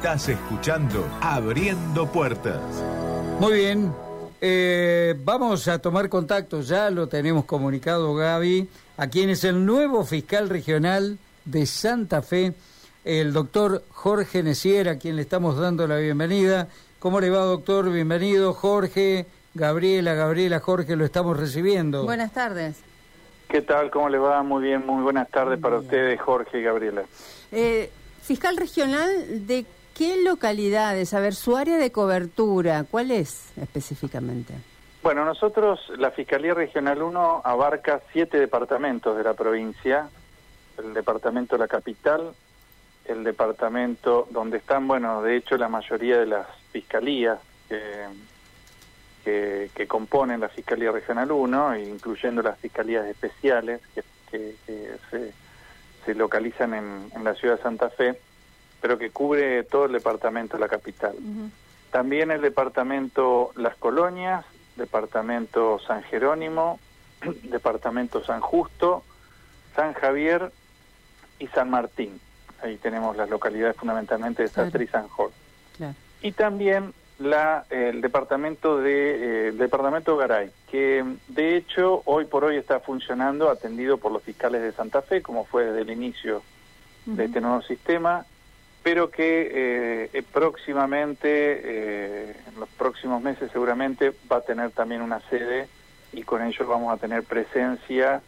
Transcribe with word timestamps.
Estás 0.00 0.30
escuchando 0.30 1.06
Abriendo 1.20 2.10
Puertas. 2.10 2.58
Muy 3.38 3.52
bien. 3.52 3.92
Eh, 4.40 5.14
vamos 5.22 5.68
a 5.68 5.78
tomar 5.78 6.08
contacto, 6.08 6.62
ya 6.62 6.88
lo 6.88 7.06
tenemos 7.06 7.44
comunicado 7.44 8.14
Gaby, 8.14 8.66
a 8.96 9.08
quien 9.08 9.28
es 9.28 9.44
el 9.44 9.66
nuevo 9.66 10.02
fiscal 10.06 10.48
regional 10.48 11.18
de 11.44 11.66
Santa 11.66 12.22
Fe, 12.22 12.54
el 13.04 13.34
doctor 13.34 13.84
Jorge 13.90 14.42
Neciera, 14.42 14.92
a 14.92 14.98
quien 14.98 15.16
le 15.16 15.22
estamos 15.22 15.58
dando 15.58 15.86
la 15.86 15.96
bienvenida. 15.96 16.68
¿Cómo 16.98 17.20
le 17.20 17.28
va, 17.28 17.40
doctor? 17.40 17.92
Bienvenido, 17.92 18.54
Jorge, 18.54 19.26
Gabriela, 19.52 20.14
Gabriela, 20.14 20.60
Jorge, 20.60 20.96
lo 20.96 21.04
estamos 21.04 21.38
recibiendo. 21.38 22.04
Buenas 22.04 22.32
tardes. 22.32 22.78
¿Qué 23.50 23.60
tal? 23.60 23.90
¿Cómo 23.90 24.08
le 24.08 24.16
va? 24.16 24.42
Muy 24.42 24.62
bien, 24.62 24.86
muy 24.86 25.02
buenas 25.02 25.28
tardes 25.28 25.60
para 25.60 25.76
ustedes, 25.76 26.18
Jorge 26.18 26.60
y 26.60 26.62
Gabriela. 26.62 27.02
Eh, 27.52 27.90
fiscal 28.22 28.56
regional, 28.56 29.46
¿de 29.46 29.66
qué 30.00 30.16
localidades? 30.16 31.12
A 31.12 31.20
ver, 31.20 31.34
su 31.34 31.58
área 31.58 31.76
de 31.76 31.92
cobertura, 31.92 32.86
¿cuál 32.90 33.10
es 33.10 33.52
específicamente? 33.60 34.54
Bueno, 35.02 35.26
nosotros, 35.26 35.78
la 35.98 36.10
Fiscalía 36.10 36.54
Regional 36.54 37.02
1 37.02 37.42
abarca 37.44 38.00
siete 38.10 38.38
departamentos 38.38 39.14
de 39.14 39.24
la 39.24 39.34
provincia, 39.34 40.08
el 40.78 40.94
departamento 40.94 41.56
de 41.56 41.58
la 41.58 41.68
capital, 41.68 42.32
el 43.04 43.24
departamento 43.24 44.26
donde 44.30 44.56
están, 44.56 44.88
bueno, 44.88 45.20
de 45.20 45.36
hecho 45.36 45.58
la 45.58 45.68
mayoría 45.68 46.16
de 46.16 46.26
las 46.26 46.46
fiscalías 46.72 47.38
que, 47.68 49.68
que, 49.74 49.86
componen 49.86 50.40
la 50.40 50.48
Fiscalía 50.48 50.92
Regional 50.92 51.30
1, 51.30 51.76
incluyendo 51.76 52.40
las 52.40 52.58
fiscalías 52.58 53.04
especiales 53.04 53.82
que, 53.94 54.02
se, 54.64 55.34
se, 56.06 56.14
localizan 56.14 56.72
en, 56.72 57.12
en, 57.14 57.22
la 57.22 57.34
ciudad 57.34 57.58
de 57.58 57.62
Santa 57.62 57.90
Fe, 57.90 58.18
pero 58.80 58.98
que 58.98 59.10
cubre 59.10 59.62
todo 59.64 59.86
el 59.86 59.92
departamento 59.92 60.56
de 60.56 60.60
la 60.60 60.68
capital. 60.68 61.14
También 61.90 62.30
el 62.30 62.40
departamento 62.40 63.50
Las 63.56 63.76
Colonias, 63.76 64.44
departamento 64.76 65.78
San 65.80 66.02
Jerónimo, 66.04 66.78
departamento 67.44 68.24
San 68.24 68.40
Justo, 68.40 69.02
San 69.74 69.92
Javier 69.94 70.52
y 71.38 71.46
San 71.48 71.70
Martín. 71.70 72.20
Ahí 72.62 72.76
tenemos 72.76 73.16
las 73.16 73.30
localidades 73.30 73.76
fundamentalmente 73.76 74.42
de 74.42 74.48
Sastre 74.48 74.84
y 74.84 74.88
San 74.88 75.08
Jorge. 75.08 75.34
Y 76.22 76.32
también 76.32 76.92
la, 77.18 77.64
el 77.70 78.00
departamento 78.00 78.78
de 78.78 79.48
eh, 79.48 79.52
departamento 79.52 80.16
Garay, 80.16 80.50
que 80.70 81.04
de 81.28 81.56
hecho 81.56 82.02
hoy 82.04 82.26
por 82.26 82.44
hoy 82.44 82.56
está 82.56 82.80
funcionando 82.80 83.48
atendido 83.48 83.98
por 83.98 84.12
los 84.12 84.22
fiscales 84.22 84.62
de 84.62 84.72
Santa 84.72 85.00
Fe, 85.00 85.22
como 85.22 85.44
fue 85.44 85.64
desde 85.64 85.82
el 85.82 85.90
inicio 85.90 86.42
de 87.06 87.24
este 87.24 87.40
nuevo 87.40 87.62
sistema, 87.62 88.26
pero 88.82 89.10
que 89.10 89.50
eh, 89.52 90.10
eh, 90.12 90.22
próximamente, 90.32 92.30
en 92.48 92.58
los 92.58 92.68
próximos 92.70 93.22
meses 93.22 93.50
seguramente, 93.52 94.12
va 94.30 94.36
a 94.36 94.40
tener 94.40 94.70
también 94.70 95.02
una 95.02 95.20
sede 95.28 95.68
y 96.12 96.22
con 96.22 96.42
ello 96.42 96.66
vamos 96.66 96.92
a 96.92 96.96
tener 96.96 97.22
presencia 97.24 98.22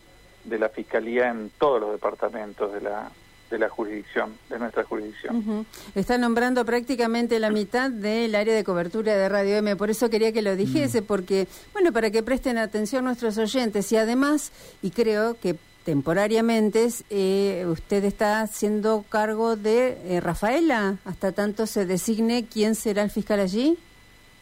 de 0.44 0.58
la 0.58 0.68
Fiscalía 0.68 1.30
en 1.30 1.50
todos 1.58 1.80
los 1.80 1.92
departamentos 1.92 2.72
de 2.72 2.80
la, 2.80 3.10
de 3.50 3.58
la 3.58 3.68
jurisdicción, 3.68 4.34
de 4.48 4.58
nuestra 4.58 4.84
jurisdicción. 4.84 5.66
Está 5.94 6.18
nombrando 6.18 6.64
prácticamente 6.64 7.38
la 7.38 7.50
mitad 7.50 7.90
del 7.90 8.34
área 8.34 8.54
de 8.54 8.64
cobertura 8.64 9.14
de 9.14 9.28
Radio 9.28 9.56
M, 9.56 9.76
por 9.76 9.90
eso 9.90 10.10
quería 10.10 10.32
que 10.32 10.42
lo 10.42 10.56
dijese, 10.56 11.02
mm. 11.02 11.04
porque, 11.04 11.46
bueno, 11.72 11.92
para 11.92 12.10
que 12.10 12.22
presten 12.22 12.58
atención 12.58 13.04
nuestros 13.04 13.38
oyentes 13.38 13.90
y 13.92 13.96
además, 13.96 14.52
y 14.82 14.90
creo 14.90 15.38
que 15.38 15.56
temporariamente 15.84 16.88
eh, 17.10 17.64
usted 17.66 18.04
está 18.04 18.40
haciendo 18.40 19.04
cargo 19.08 19.56
de 19.56 19.98
eh, 20.04 20.20
Rafaela, 20.20 20.96
hasta 21.04 21.32
tanto 21.32 21.66
se 21.66 21.86
designe 21.86 22.46
quién 22.46 22.74
será 22.74 23.02
el 23.02 23.10
fiscal 23.10 23.40
allí. 23.40 23.78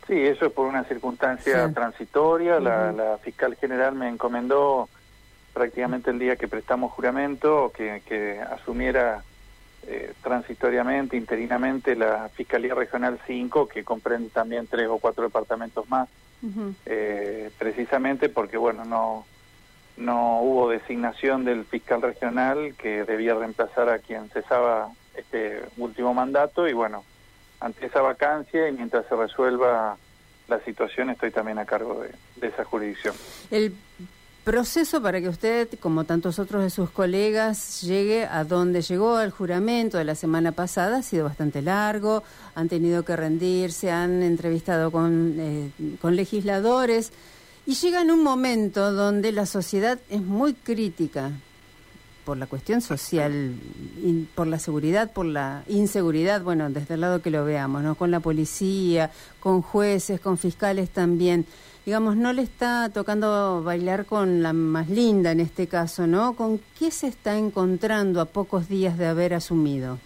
Sí, 0.06 0.19
eso 0.19 0.47
es 0.47 0.52
por 0.52 0.66
una 0.66 0.84
circunstancia 0.84 1.72
transitoria. 1.72 2.58
la, 2.58 2.92
la 2.92 3.19
fiscal 3.19 3.55
general 3.56 3.94
me 3.94 4.08
encomendó 4.08 4.88
prácticamente 5.53 6.10
el 6.10 6.19
día 6.19 6.37
que 6.37 6.48
prestamos 6.48 6.92
juramento, 6.92 7.72
que, 7.75 8.03
que 8.06 8.41
asumiera 8.41 9.22
eh, 9.87 10.12
transitoriamente, 10.22 11.16
interinamente, 11.16 11.97
la 11.97 12.28
Fiscalía 12.28 12.75
Regional 12.75 13.19
5, 13.26 13.66
que 13.66 13.82
comprende 13.82 14.28
también 14.28 14.66
tres 14.66 14.88
o 14.88 14.98
cuatro 14.98 15.25
departamentos 15.25 15.88
más, 15.88 16.09
eh, 16.87 17.50
precisamente 17.59 18.28
porque, 18.28 18.56
bueno, 18.56 18.84
no, 18.84 19.25
no 20.00 20.41
hubo 20.41 20.71
designación 20.71 21.44
del 21.44 21.65
fiscal 21.65 22.03
regional 22.03 22.75
que 22.77 23.05
debía 23.05 23.34
reemplazar 23.34 23.91
a 23.91 23.99
quien 23.99 24.28
cesaba 24.31 24.91
este 25.15 25.62
último 25.77 26.15
mandato 26.15 26.66
y, 26.66 26.72
bueno, 26.72 27.05
ante 27.61 27.87
esa 27.87 28.00
vacancia 28.00 28.69
y 28.69 28.72
mientras 28.72 29.06
se 29.06 29.15
resuelva 29.15 29.97
la 30.49 30.61
situación 30.65 31.11
estoy 31.11 31.31
también 31.31 31.59
a 31.59 31.66
cargo 31.66 32.03
de, 32.03 32.47
esa 32.47 32.65
jurisdicción. 32.65 33.15
El 33.50 33.75
proceso 34.43 35.03
para 35.03 35.21
que 35.21 35.28
usted, 35.28 35.69
como 35.78 36.05
tantos 36.05 36.38
otros 36.38 36.62
de 36.62 36.71
sus 36.71 36.91
colegas, 36.91 37.82
llegue 37.82 38.25
a 38.25 38.44
donde 38.44 38.81
llegó 38.81 39.17
al 39.17 39.31
juramento 39.31 39.99
de 39.99 40.05
la 40.05 40.15
semana 40.15 40.53
pasada 40.53 40.99
ha 40.99 41.03
sido 41.03 41.25
bastante 41.25 41.61
largo, 41.61 42.25
han 42.55 42.69
tenido 42.69 43.05
que 43.05 43.15
rendirse, 43.17 43.91
han 43.91 44.22
entrevistado 44.22 44.91
con, 44.91 45.37
eh, 45.38 45.71
con 46.00 46.17
legisladores 46.17 47.12
y 47.70 47.75
llega 47.75 48.03
en 48.03 48.10
un 48.10 48.25
momento 48.25 48.91
donde 48.91 49.31
la 49.31 49.47
sociedad 49.47 49.97
es 50.10 50.20
muy 50.20 50.54
crítica 50.54 51.31
por 52.25 52.36
la 52.36 52.48
cuestión 52.48 52.81
social, 52.81 53.54
por 54.34 54.48
la 54.48 54.58
seguridad, 54.58 55.12
por 55.12 55.25
la 55.25 55.62
inseguridad, 55.69 56.42
bueno, 56.42 56.69
desde 56.69 56.94
el 56.94 57.03
lado 57.03 57.22
que 57.22 57.31
lo 57.31 57.44
veamos, 57.44 57.84
¿no? 57.84 57.94
Con 57.94 58.10
la 58.10 58.19
policía, 58.19 59.12
con 59.38 59.62
jueces, 59.62 60.19
con 60.19 60.36
fiscales 60.36 60.91
también 60.91 61.47
digamos, 61.86 62.16
no 62.16 62.32
le 62.32 62.42
está 62.42 62.88
tocando 62.92 63.62
bailar 63.62 64.04
con 64.04 64.42
la 64.42 64.52
más 64.52 64.88
linda 64.88 65.31
en 65.31 65.38
este 65.38 65.69
caso, 65.69 66.08
¿no? 66.08 66.34
¿Con 66.34 66.60
qué 66.76 66.91
se 66.91 67.06
está 67.06 67.37
encontrando 67.37 68.20
a 68.20 68.25
pocos 68.25 68.69
días 68.69 68.98
de 68.98 69.06
haber 69.06 69.32
asumido? 69.32 69.98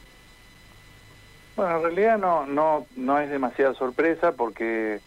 Bueno, 1.57 1.77
en 1.79 1.83
realidad 1.83 2.19
no, 2.19 2.45
no, 2.45 2.87
no 2.95 3.19
es 3.19 3.31
demasiada 3.31 3.73
sorpresa 3.73 4.33
porque 4.33 5.01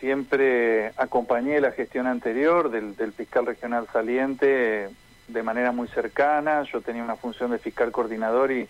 siempre 0.00 0.92
acompañé 0.96 1.60
la 1.60 1.72
gestión 1.72 2.06
anterior 2.06 2.70
del, 2.70 2.96
del 2.96 3.12
fiscal 3.12 3.46
regional 3.46 3.86
saliente 3.92 4.88
de 5.28 5.42
manera 5.42 5.72
muy 5.72 5.88
cercana. 5.88 6.62
Yo 6.64 6.80
tenía 6.80 7.02
una 7.02 7.16
función 7.16 7.50
de 7.50 7.58
fiscal 7.58 7.92
coordinador 7.92 8.52
y 8.52 8.68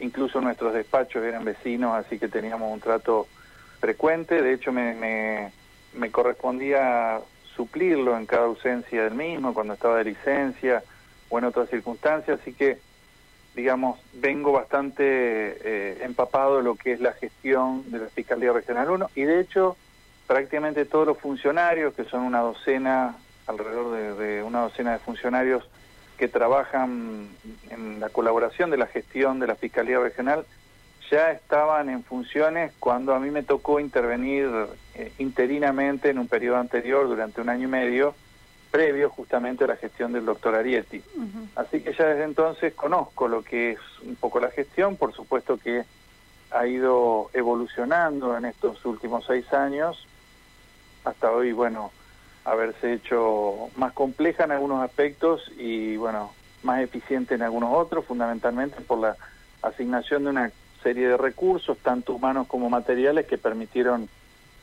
incluso 0.00 0.40
nuestros 0.40 0.74
despachos 0.74 1.22
eran 1.24 1.44
vecinos, 1.44 1.94
así 1.94 2.18
que 2.18 2.28
teníamos 2.28 2.72
un 2.72 2.80
trato 2.80 3.26
frecuente. 3.80 4.42
De 4.42 4.52
hecho, 4.52 4.72
me, 4.72 4.94
me 4.94 5.50
me 5.96 6.10
correspondía 6.10 7.20
suplirlo 7.54 8.16
en 8.16 8.26
cada 8.26 8.44
ausencia 8.44 9.04
del 9.04 9.14
mismo, 9.14 9.54
cuando 9.54 9.74
estaba 9.74 9.98
de 9.98 10.04
licencia 10.04 10.82
o 11.28 11.38
en 11.38 11.44
otras 11.44 11.68
circunstancias, 11.70 12.40
así 12.40 12.52
que, 12.52 12.78
digamos, 13.54 13.98
vengo 14.12 14.52
bastante 14.52 15.04
eh, 15.04 15.98
empapado 16.02 16.58
de 16.58 16.62
lo 16.62 16.74
que 16.76 16.92
es 16.92 17.00
la 17.00 17.12
gestión 17.14 17.90
de 17.90 17.98
la 17.98 18.06
Fiscalía 18.08 18.52
Regional 18.52 18.90
1 18.90 19.10
y 19.14 19.22
de 19.22 19.40
hecho 19.40 19.76
prácticamente 20.26 20.84
todos 20.84 21.06
los 21.06 21.18
funcionarios, 21.18 21.94
que 21.94 22.04
son 22.04 22.22
una 22.22 22.40
docena, 22.40 23.16
alrededor 23.46 24.16
de 24.16 24.42
una 24.42 24.62
docena 24.62 24.92
de 24.92 24.98
funcionarios 24.98 25.64
que 26.16 26.28
trabajan 26.28 27.28
en 27.70 28.00
la 28.00 28.08
colaboración 28.08 28.70
de 28.70 28.78
la 28.78 28.86
gestión 28.86 29.38
de 29.38 29.46
la 29.46 29.54
Fiscalía 29.54 29.98
Regional, 29.98 30.44
ya 31.10 31.30
estaban 31.30 31.88
en 31.88 32.02
funciones 32.02 32.72
cuando 32.80 33.14
a 33.14 33.20
mí 33.20 33.30
me 33.30 33.42
tocó 33.42 33.78
intervenir 33.78 34.48
eh, 34.94 35.12
interinamente 35.18 36.10
en 36.10 36.18
un 36.18 36.26
periodo 36.26 36.56
anterior 36.56 37.06
durante 37.06 37.40
un 37.40 37.48
año 37.48 37.68
y 37.68 37.70
medio, 37.70 38.14
previo 38.70 39.08
justamente 39.10 39.64
a 39.64 39.68
la 39.68 39.76
gestión 39.76 40.12
del 40.12 40.24
doctor 40.24 40.54
Arietti. 40.54 41.02
Así 41.54 41.80
que 41.80 41.92
ya 41.94 42.06
desde 42.06 42.24
entonces 42.24 42.74
conozco 42.74 43.28
lo 43.28 43.42
que 43.42 43.72
es 43.72 43.78
un 44.02 44.16
poco 44.16 44.40
la 44.40 44.50
gestión, 44.50 44.96
por 44.96 45.14
supuesto 45.14 45.56
que 45.58 45.84
ha 46.50 46.66
ido 46.66 47.30
evolucionando 47.32 48.36
en 48.36 48.44
estos 48.46 48.84
últimos 48.84 49.24
seis 49.26 49.50
años, 49.52 50.06
hasta 51.06 51.30
hoy, 51.30 51.52
bueno, 51.52 51.92
haberse 52.44 52.92
hecho 52.92 53.70
más 53.76 53.92
compleja 53.92 54.44
en 54.44 54.52
algunos 54.52 54.82
aspectos 54.82 55.50
y, 55.56 55.96
bueno, 55.96 56.32
más 56.62 56.80
eficiente 56.80 57.34
en 57.34 57.42
algunos 57.42 57.70
otros, 57.74 58.04
fundamentalmente 58.04 58.80
por 58.80 58.98
la 58.98 59.16
asignación 59.62 60.24
de 60.24 60.30
una 60.30 60.52
serie 60.82 61.08
de 61.08 61.16
recursos, 61.16 61.78
tanto 61.78 62.14
humanos 62.14 62.46
como 62.46 62.68
materiales, 62.68 63.26
que 63.26 63.38
permitieron 63.38 64.08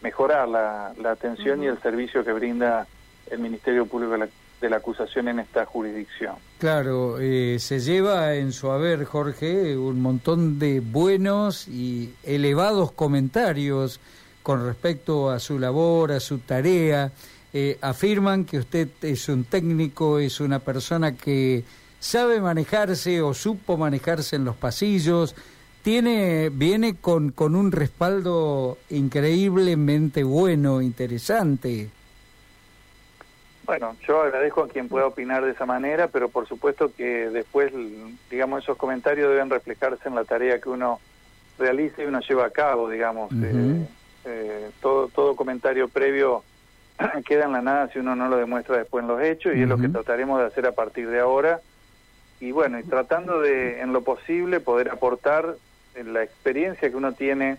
mejorar 0.01 0.47
la, 0.47 0.93
atención 1.09 1.63
y 1.63 1.67
el 1.67 1.81
servicio 1.81 2.23
que 2.23 2.33
brinda 2.33 2.87
el 3.31 3.39
Ministerio 3.39 3.85
Público 3.85 4.13
de 4.13 4.19
la, 4.69 4.77
Acusación 4.77 5.27
en 5.27 5.39
esta 5.39 5.65
jurisdicción. 5.65 6.35
Claro, 6.57 7.17
eh, 7.19 7.57
se 7.59 7.81
lleva 7.81 8.33
en 8.35 8.53
su 8.53 8.71
haber, 8.71 9.03
Jorge, 9.03 9.75
un 9.75 10.01
montón 10.01 10.57
de 10.57 10.79
buenos 10.79 11.67
y 11.67 12.13
elevados 12.23 12.93
comentarios 12.93 13.99
con 14.43 14.65
respecto 14.65 15.31
a 15.31 15.39
su 15.39 15.57
labor, 15.57 16.11
a 16.11 16.19
su 16.19 16.39
tarea. 16.39 17.11
Eh, 17.53 17.77
afirman 17.81 18.45
que 18.45 18.57
usted 18.59 18.89
es 19.01 19.29
un 19.29 19.45
técnico, 19.45 20.19
es 20.19 20.39
una 20.39 20.59
persona 20.59 21.15
que 21.15 21.63
sabe 21.99 22.41
manejarse 22.41 23.21
o 23.21 23.33
supo 23.33 23.77
manejarse 23.77 24.35
en 24.35 24.43
los 24.43 24.55
pasillos, 24.55 25.35
tiene 25.83 26.49
viene 26.49 26.95
con, 26.95 27.31
con 27.31 27.55
un 27.55 27.71
respaldo 27.71 28.77
increíblemente 28.89 30.23
bueno, 30.23 30.81
interesante. 30.81 31.89
Bueno, 33.65 33.95
yo 34.05 34.21
agradezco 34.21 34.63
a 34.63 34.67
quien 34.67 34.89
pueda 34.89 35.07
opinar 35.07 35.45
de 35.45 35.51
esa 35.51 35.65
manera, 35.65 36.09
pero 36.09 36.27
por 36.27 36.47
supuesto 36.47 36.91
que 36.93 37.29
después, 37.29 37.71
digamos, 38.29 38.63
esos 38.63 38.77
comentarios 38.77 39.29
deben 39.29 39.49
reflejarse 39.49 40.09
en 40.09 40.15
la 40.15 40.25
tarea 40.25 40.59
que 40.59 40.69
uno 40.69 40.99
realiza 41.57 42.03
y 42.03 42.05
uno 42.05 42.19
lleva 42.19 42.45
a 42.45 42.49
cabo, 42.49 42.89
digamos. 42.89 43.31
eh, 43.31 43.87
todo, 45.23 45.35
comentario 45.37 45.87
previo 45.87 46.43
queda 47.25 47.45
en 47.45 47.53
la 47.53 47.61
nada 47.61 47.87
si 47.87 47.99
uno 47.99 48.13
no 48.13 48.27
lo 48.27 48.35
demuestra 48.35 48.77
después 48.77 49.03
en 49.03 49.07
los 49.07 49.21
hechos 49.21 49.55
y 49.55 49.61
es 49.61 49.67
lo 49.69 49.77
que 49.77 49.87
trataremos 49.87 50.39
de 50.39 50.47
hacer 50.47 50.65
a 50.65 50.73
partir 50.73 51.09
de 51.09 51.19
ahora. 51.21 51.61
Y 52.41 52.51
bueno, 52.51 52.77
y 52.77 52.83
tratando 52.83 53.39
de, 53.39 53.79
en 53.79 53.93
lo 53.93 54.01
posible, 54.01 54.59
poder 54.59 54.89
aportar 54.89 55.55
la 56.03 56.23
experiencia 56.23 56.89
que 56.89 56.95
uno 56.95 57.13
tiene 57.13 57.57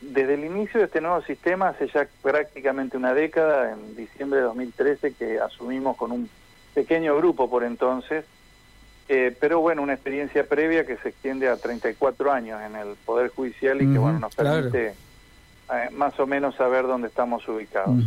desde 0.00 0.34
el 0.34 0.44
inicio 0.44 0.80
de 0.80 0.86
este 0.86 1.00
nuevo 1.00 1.22
sistema, 1.22 1.68
hace 1.68 1.86
ya 1.86 2.08
prácticamente 2.20 2.96
una 2.96 3.14
década, 3.14 3.72
en 3.72 3.94
diciembre 3.94 4.40
de 4.40 4.46
2013, 4.46 5.12
que 5.14 5.38
asumimos 5.38 5.96
con 5.96 6.10
un 6.10 6.28
pequeño 6.74 7.16
grupo 7.16 7.48
por 7.48 7.62
entonces, 7.62 8.24
eh, 9.08 9.34
pero 9.38 9.60
bueno, 9.60 9.82
una 9.82 9.94
experiencia 9.94 10.44
previa 10.46 10.84
que 10.84 10.96
se 10.96 11.10
extiende 11.10 11.48
a 11.48 11.56
34 11.56 12.32
años 12.32 12.60
en 12.60 12.74
el 12.74 12.96
Poder 13.06 13.28
Judicial 13.28 13.80
y 13.80 13.92
que 13.92 13.98
bueno 13.98 14.18
nos 14.18 14.34
permite 14.34 14.94
eh, 15.72 15.90
más 15.92 16.18
o 16.20 16.26
menos 16.26 16.54
saber 16.56 16.86
dónde 16.86 17.08
estamos 17.08 17.46
ubicados. 17.48 18.04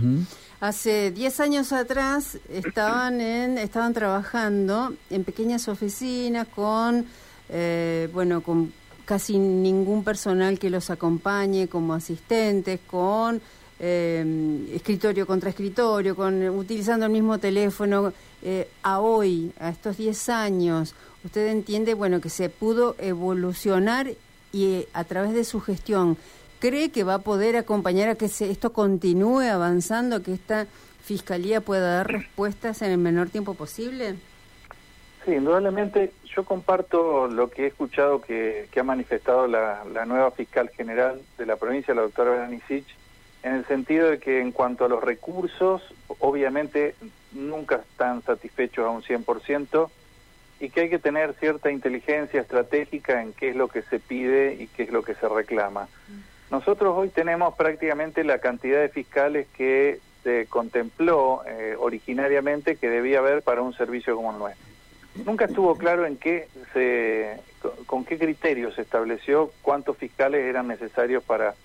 Hace 0.59 1.11
10 1.11 1.39
años 1.39 1.71
atrás 1.71 2.39
estaban 2.49 3.21
en 3.21 3.57
estaban 3.57 3.93
trabajando 3.93 4.93
en 5.09 5.23
pequeñas 5.23 5.67
oficinas 5.67 6.47
con 6.47 7.05
eh, 7.49 8.09
bueno 8.11 8.41
con 8.41 8.73
casi 9.05 9.37
ningún 9.37 10.03
personal 10.03 10.59
que 10.59 10.69
los 10.69 10.89
acompañe 10.89 11.67
como 11.67 11.93
asistentes, 11.93 12.79
con 12.85 13.41
eh, 13.79 14.67
escritorio 14.73 15.25
contra 15.25 15.49
escritorio, 15.49 16.15
con 16.15 16.49
utilizando 16.49 17.05
el 17.05 17.11
mismo 17.11 17.37
teléfono. 17.37 18.11
Eh, 18.43 18.67
a 18.83 18.99
hoy, 18.99 19.51
a 19.59 19.69
estos 19.69 19.97
10 19.97 20.29
años, 20.29 20.93
usted 21.23 21.47
entiende, 21.47 21.93
bueno, 21.93 22.21
que 22.21 22.29
se 22.29 22.49
pudo 22.49 22.95
evolucionar 22.99 24.11
y 24.51 24.65
eh, 24.65 24.87
a 24.93 25.03
través 25.05 25.33
de 25.33 25.43
su 25.43 25.61
gestión, 25.61 26.17
¿cree 26.59 26.91
que 26.91 27.03
va 27.03 27.15
a 27.15 27.19
poder 27.19 27.55
acompañar 27.55 28.09
a 28.09 28.15
que 28.15 28.27
se, 28.27 28.49
esto 28.51 28.73
continúe 28.73 29.41
avanzando, 29.41 30.23
que 30.23 30.33
esta 30.33 30.67
fiscalía 31.03 31.61
pueda 31.61 31.97
dar 31.97 32.11
respuestas 32.11 32.81
en 32.81 32.91
el 32.91 32.97
menor 32.97 33.29
tiempo 33.29 33.53
posible? 33.53 34.15
Sí, 35.25 35.33
indudablemente 35.33 36.11
yo 36.25 36.43
comparto 36.43 37.27
lo 37.27 37.49
que 37.49 37.63
he 37.63 37.67
escuchado 37.67 38.21
que, 38.21 38.69
ha 38.77 38.83
manifestado 38.83 39.47
la, 39.47 39.83
nueva 40.05 40.31
fiscal 40.31 40.69
general 40.69 41.21
de 41.37 41.45
la 41.45 41.55
provincia, 41.55 41.93
la 41.93 42.03
doctora 42.03 42.31
Beranicic, 42.31 42.85
en 43.43 43.53
el 43.55 43.65
sentido 43.65 44.09
de 44.09 44.19
que 44.19 44.41
en 44.41 44.51
cuanto 44.51 44.85
a 44.85 44.89
los 44.89 45.03
recursos, 45.03 45.81
obviamente 46.19 46.95
nunca 47.31 47.77
están 47.77 48.21
satisfechos 48.23 48.85
a 48.85 48.89
un 48.89 49.01
100% 49.01 49.89
y 50.59 50.69
que 50.69 50.81
hay 50.81 50.89
que 50.89 50.99
tener 50.99 51.33
cierta 51.35 51.71
inteligencia 51.71 52.41
estratégica 52.41 53.21
en 53.21 53.33
qué 53.33 53.49
es 53.49 53.55
lo 53.55 53.67
que 53.67 53.81
se 53.83 53.99
pide 53.99 54.55
y 54.55 54.67
qué 54.67 54.83
es 54.83 54.91
lo 54.91 55.03
que 55.03 55.13
se 55.15 55.27
reclama. 55.27 55.87
Nosotros 56.49 56.93
hoy 56.97 57.09
tenemos 57.09 57.55
prácticamente 57.55 58.23
la 58.23 58.39
cantidad 58.39 58.79
de 58.79 58.89
fiscales 58.89 59.47
que 59.57 59.99
se 60.23 60.45
contempló 60.47 61.41
eh, 61.45 61.75
originariamente 61.77 62.77
que 62.77 62.89
debía 62.89 63.19
haber 63.19 63.41
para 63.41 63.61
un 63.61 63.73
servicio 63.73 64.15
como 64.15 64.31
el 64.31 64.39
nuestro. 64.39 64.65
Nunca 65.25 65.45
estuvo 65.45 65.75
claro 65.77 66.05
en 66.05 66.17
qué 66.17 66.47
se, 66.73 67.39
con 67.85 68.05
qué 68.05 68.17
criterios 68.17 68.75
se 68.75 68.81
estableció 68.81 69.51
cuántos 69.61 69.97
fiscales 69.97 70.45
eran 70.45 70.67
necesarios 70.67 71.23
para 71.23 71.55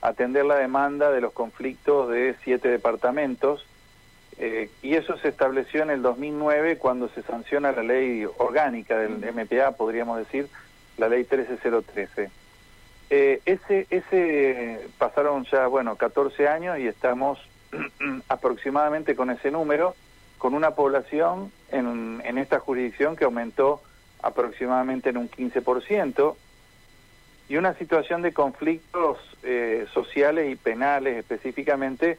atender 0.00 0.44
la 0.44 0.56
demanda 0.56 1.10
de 1.10 1.20
los 1.20 1.32
conflictos 1.32 2.10
de 2.10 2.34
siete 2.42 2.68
departamentos. 2.68 3.64
Eh, 4.38 4.68
y 4.82 4.94
eso 4.94 5.16
se 5.18 5.28
estableció 5.28 5.82
en 5.82 5.90
el 5.90 6.02
2009 6.02 6.76
cuando 6.78 7.08
se 7.08 7.22
sanciona 7.22 7.72
la 7.72 7.82
ley 7.82 8.26
orgánica 8.36 8.98
del 8.98 9.18
MPA, 9.32 9.72
podríamos 9.72 10.18
decir, 10.18 10.48
la 10.98 11.08
ley 11.08 11.24
13013. 11.24 12.30
Eh, 13.10 13.40
ese, 13.46 13.86
ese 13.90 14.88
pasaron 14.98 15.44
ya, 15.44 15.66
bueno, 15.68 15.96
14 15.96 16.48
años 16.48 16.78
y 16.78 16.86
estamos 16.86 17.38
aproximadamente 18.28 19.14
con 19.14 19.30
ese 19.30 19.50
número 19.50 19.94
con 20.38 20.54
una 20.54 20.72
población 20.72 21.50
en, 21.70 22.20
en 22.24 22.38
esta 22.38 22.60
jurisdicción 22.60 23.16
que 23.16 23.24
aumentó 23.24 23.80
aproximadamente 24.22 25.10
en 25.10 25.18
un 25.18 25.30
15%, 25.30 26.34
y 27.48 27.56
una 27.56 27.74
situación 27.74 28.22
de 28.22 28.32
conflictos 28.32 29.18
eh, 29.42 29.86
sociales 29.92 30.50
y 30.50 30.56
penales 30.56 31.16
específicamente 31.16 32.18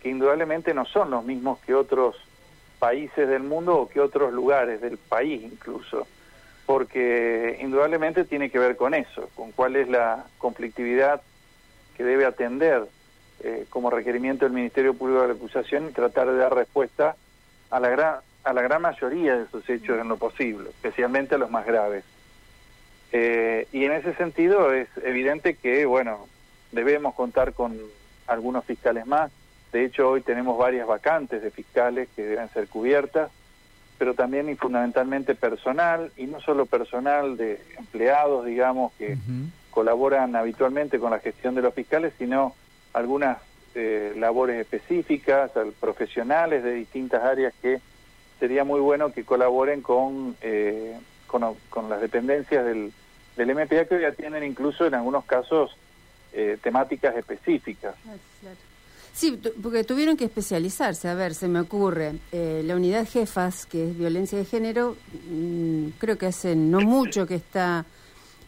que 0.00 0.08
indudablemente 0.08 0.72
no 0.72 0.84
son 0.86 1.10
los 1.10 1.24
mismos 1.24 1.58
que 1.60 1.74
otros 1.74 2.16
países 2.78 3.28
del 3.28 3.42
mundo 3.42 3.76
o 3.76 3.88
que 3.88 4.00
otros 4.00 4.32
lugares 4.32 4.80
del 4.80 4.96
país 4.96 5.42
incluso, 5.42 6.06
porque 6.68 7.56
indudablemente 7.62 8.26
tiene 8.26 8.50
que 8.50 8.58
ver 8.58 8.76
con 8.76 8.92
eso, 8.92 9.30
con 9.34 9.52
cuál 9.52 9.74
es 9.74 9.88
la 9.88 10.26
conflictividad 10.36 11.22
que 11.96 12.04
debe 12.04 12.26
atender 12.26 12.84
eh, 13.42 13.64
como 13.70 13.88
requerimiento 13.88 14.44
del 14.44 14.52
Ministerio 14.52 14.92
Público 14.92 15.22
de 15.22 15.28
la 15.28 15.32
Acusación 15.32 15.88
y 15.88 15.92
tratar 15.92 16.30
de 16.30 16.36
dar 16.36 16.54
respuesta 16.54 17.16
a 17.70 17.80
la 17.80 17.88
gran, 17.88 18.16
a 18.44 18.52
la 18.52 18.60
gran 18.60 18.82
mayoría 18.82 19.38
de 19.38 19.44
esos 19.44 19.66
hechos 19.66 19.98
en 19.98 20.08
lo 20.08 20.18
posible, 20.18 20.68
especialmente 20.68 21.36
a 21.36 21.38
los 21.38 21.50
más 21.50 21.64
graves. 21.64 22.04
Eh, 23.12 23.66
y 23.72 23.86
en 23.86 23.92
ese 23.92 24.12
sentido 24.12 24.74
es 24.74 24.88
evidente 25.02 25.54
que, 25.54 25.86
bueno, 25.86 26.26
debemos 26.70 27.14
contar 27.14 27.54
con 27.54 27.78
algunos 28.26 28.66
fiscales 28.66 29.06
más. 29.06 29.32
De 29.72 29.86
hecho, 29.86 30.10
hoy 30.10 30.20
tenemos 30.20 30.58
varias 30.58 30.86
vacantes 30.86 31.40
de 31.40 31.50
fiscales 31.50 32.10
que 32.14 32.24
deben 32.24 32.50
ser 32.50 32.68
cubiertas, 32.68 33.30
pero 33.98 34.14
también 34.14 34.48
y 34.48 34.54
fundamentalmente 34.54 35.34
personal, 35.34 36.12
y 36.16 36.26
no 36.26 36.40
solo 36.40 36.66
personal 36.66 37.36
de 37.36 37.60
empleados, 37.76 38.46
digamos, 38.46 38.92
que 38.92 39.18
colaboran 39.70 40.36
habitualmente 40.36 40.98
con 40.98 41.10
la 41.10 41.18
gestión 41.18 41.54
de 41.54 41.62
los 41.62 41.74
fiscales, 41.74 42.12
sino 42.16 42.54
algunas 42.92 43.38
eh, 43.74 44.12
labores 44.16 44.60
específicas, 44.60 45.50
profesionales 45.80 46.62
de 46.62 46.72
distintas 46.74 47.22
áreas 47.22 47.52
que 47.60 47.80
sería 48.38 48.64
muy 48.64 48.80
bueno 48.80 49.12
que 49.12 49.24
colaboren 49.24 49.82
con, 49.82 50.36
eh, 50.40 50.96
con, 51.26 51.90
las 51.90 52.00
dependencias 52.00 52.64
del, 52.64 52.92
del 53.36 53.54
MPA 53.54 53.84
que 53.84 54.00
ya 54.00 54.12
tienen 54.12 54.44
incluso 54.44 54.86
en 54.86 54.94
algunos 54.94 55.24
casos 55.24 55.76
eh, 56.32 56.56
temáticas 56.62 57.16
específicas. 57.16 57.94
Sí, 59.12 59.38
porque 59.62 59.84
tuvieron 59.84 60.16
que 60.16 60.24
especializarse. 60.24 61.08
A 61.08 61.14
ver, 61.14 61.34
se 61.34 61.48
me 61.48 61.60
ocurre, 61.60 62.18
la 62.32 62.76
unidad 62.76 63.06
jefas, 63.08 63.66
que 63.66 63.90
es 63.90 63.98
violencia 63.98 64.38
de 64.38 64.44
género, 64.44 64.96
mm, 65.30 65.88
creo 65.98 66.18
que 66.18 66.26
hace 66.26 66.54
no 66.56 66.80
mucho 66.80 67.26
que 67.26 67.36
está 67.36 67.84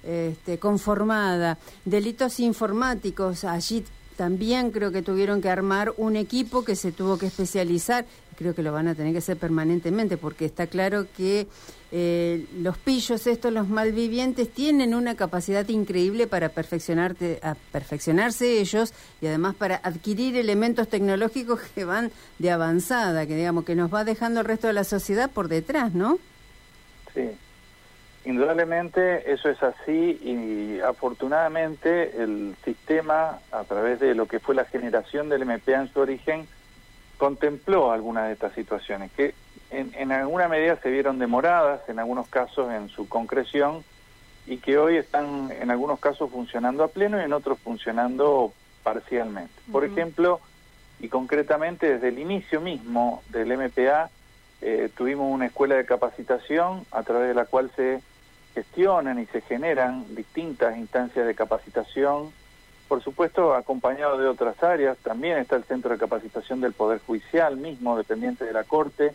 este, 0.02 0.58
conformada. 0.58 1.58
Delitos 1.84 2.40
informáticos, 2.40 3.44
allí 3.44 3.84
también 4.20 4.70
creo 4.70 4.92
que 4.92 5.00
tuvieron 5.00 5.40
que 5.40 5.48
armar 5.48 5.94
un 5.96 6.14
equipo 6.14 6.62
que 6.62 6.76
se 6.76 6.92
tuvo 6.92 7.16
que 7.16 7.24
especializar. 7.24 8.04
Creo 8.36 8.54
que 8.54 8.62
lo 8.62 8.70
van 8.70 8.86
a 8.86 8.94
tener 8.94 9.12
que 9.12 9.18
hacer 9.20 9.38
permanentemente 9.38 10.18
porque 10.18 10.44
está 10.44 10.66
claro 10.66 11.06
que 11.16 11.46
eh, 11.90 12.44
los 12.58 12.76
pillos, 12.76 13.26
estos, 13.26 13.50
los 13.50 13.66
malvivientes, 13.70 14.50
tienen 14.52 14.94
una 14.94 15.14
capacidad 15.14 15.66
increíble 15.70 16.26
para 16.26 16.50
perfeccionarte, 16.50 17.40
a 17.42 17.54
perfeccionarse 17.72 18.60
ellos 18.60 18.92
y 19.22 19.26
además 19.26 19.54
para 19.54 19.76
adquirir 19.76 20.36
elementos 20.36 20.86
tecnológicos 20.88 21.58
que 21.74 21.86
van 21.86 22.12
de 22.38 22.50
avanzada, 22.50 23.24
que 23.24 23.36
digamos 23.36 23.64
que 23.64 23.74
nos 23.74 23.90
va 23.90 24.04
dejando 24.04 24.40
el 24.40 24.46
resto 24.46 24.66
de 24.66 24.74
la 24.74 24.84
sociedad 24.84 25.30
por 25.30 25.48
detrás, 25.48 25.94
¿no? 25.94 26.18
Sí, 27.14 27.22
Indudablemente 28.24 29.32
eso 29.32 29.48
es 29.48 29.62
así 29.62 30.20
y 30.22 30.80
afortunadamente 30.80 32.22
el 32.22 32.54
sistema, 32.64 33.38
a 33.50 33.64
través 33.64 33.98
de 33.98 34.14
lo 34.14 34.26
que 34.26 34.40
fue 34.40 34.54
la 34.54 34.66
generación 34.66 35.28
del 35.28 35.46
MPA 35.46 35.80
en 35.80 35.92
su 35.92 36.00
origen, 36.00 36.46
contempló 37.16 37.92
algunas 37.92 38.26
de 38.26 38.32
estas 38.34 38.52
situaciones 38.52 39.10
que 39.12 39.34
en, 39.70 39.92
en 39.94 40.12
alguna 40.12 40.48
medida 40.48 40.76
se 40.76 40.90
vieron 40.90 41.18
demoradas, 41.18 41.88
en 41.88 41.98
algunos 41.98 42.28
casos 42.28 42.70
en 42.72 42.88
su 42.88 43.08
concreción, 43.08 43.84
y 44.46 44.58
que 44.58 44.78
hoy 44.78 44.96
están 44.96 45.50
en 45.52 45.70
algunos 45.70 46.00
casos 46.00 46.30
funcionando 46.30 46.82
a 46.82 46.88
pleno 46.88 47.20
y 47.20 47.24
en 47.24 47.32
otros 47.32 47.58
funcionando 47.60 48.52
parcialmente. 48.82 49.52
Por 49.70 49.84
ejemplo, 49.84 50.40
y 50.98 51.08
concretamente 51.08 51.94
desde 51.94 52.08
el 52.08 52.18
inicio 52.18 52.60
mismo 52.60 53.22
del 53.28 53.56
MPA, 53.56 54.10
eh, 54.60 54.90
tuvimos 54.94 55.32
una 55.32 55.46
escuela 55.46 55.76
de 55.76 55.86
capacitación 55.86 56.84
a 56.90 57.02
través 57.02 57.28
de 57.28 57.34
la 57.34 57.46
cual 57.46 57.70
se 57.76 58.00
gestionan 58.54 59.18
y 59.18 59.26
se 59.26 59.40
generan 59.42 60.14
distintas 60.14 60.76
instancias 60.76 61.26
de 61.26 61.34
capacitación, 61.34 62.32
por 62.88 63.02
supuesto 63.02 63.54
acompañado 63.54 64.18
de 64.18 64.26
otras 64.26 64.62
áreas, 64.62 64.98
también 64.98 65.38
está 65.38 65.56
el 65.56 65.64
Centro 65.64 65.90
de 65.90 65.98
Capacitación 65.98 66.60
del 66.60 66.72
Poder 66.72 67.00
Judicial 67.06 67.56
mismo, 67.56 67.96
dependiente 67.96 68.44
de 68.44 68.52
la 68.52 68.64
Corte, 68.64 69.12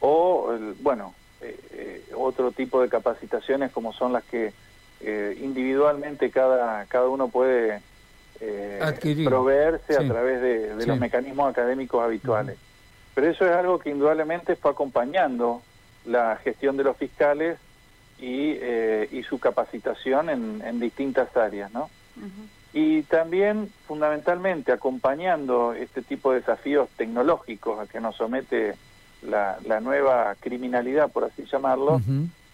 o, 0.00 0.54
bueno, 0.80 1.14
eh, 1.40 1.58
eh, 1.72 2.04
otro 2.16 2.52
tipo 2.52 2.80
de 2.80 2.88
capacitaciones 2.88 3.72
como 3.72 3.92
son 3.92 4.12
las 4.12 4.24
que 4.24 4.52
eh, 5.00 5.38
individualmente 5.42 6.30
cada, 6.30 6.84
cada 6.86 7.08
uno 7.08 7.28
puede 7.28 7.80
eh, 8.40 8.80
proveerse 9.24 9.96
a 9.96 10.06
través 10.06 10.40
de, 10.40 10.86
los 10.86 10.98
mecanismos 10.98 11.50
académicos 11.50 12.02
habituales. 12.02 12.58
Pero 13.14 13.28
eso 13.28 13.44
es 13.44 13.52
algo 13.52 13.78
que 13.78 13.90
indudablemente 13.90 14.56
fue 14.56 14.70
acompañando 14.70 15.62
la 16.06 16.36
gestión 16.36 16.76
de 16.76 16.84
los 16.84 16.96
fiscales 16.96 17.58
y, 18.20 18.52
eh, 18.60 19.08
y 19.10 19.22
su 19.22 19.38
capacitación 19.38 20.28
en, 20.28 20.62
en, 20.64 20.78
distintas 20.78 21.34
áreas, 21.36 21.72
¿no? 21.72 21.88
Y 22.72 23.02
también, 23.02 23.72
fundamentalmente, 23.86 24.72
acompañando 24.72 25.72
este 25.72 26.02
tipo 26.02 26.30
de 26.30 26.40
desafíos 26.40 26.88
tecnológicos 26.96 27.80
a 27.80 27.86
que 27.86 28.00
nos 28.00 28.16
somete 28.16 28.76
la, 29.22 29.58
la 29.64 29.80
nueva 29.80 30.34
criminalidad, 30.38 31.10
por 31.10 31.24
así 31.24 31.44
llamarlo, 31.50 32.00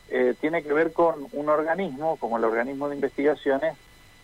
eh, 0.08 0.34
tiene 0.40 0.62
que 0.62 0.72
ver 0.72 0.92
con 0.92 1.26
un 1.32 1.48
organismo, 1.48 2.16
como 2.16 2.38
el 2.38 2.44
organismo 2.44 2.88
de 2.88 2.94
investigaciones, 2.94 3.76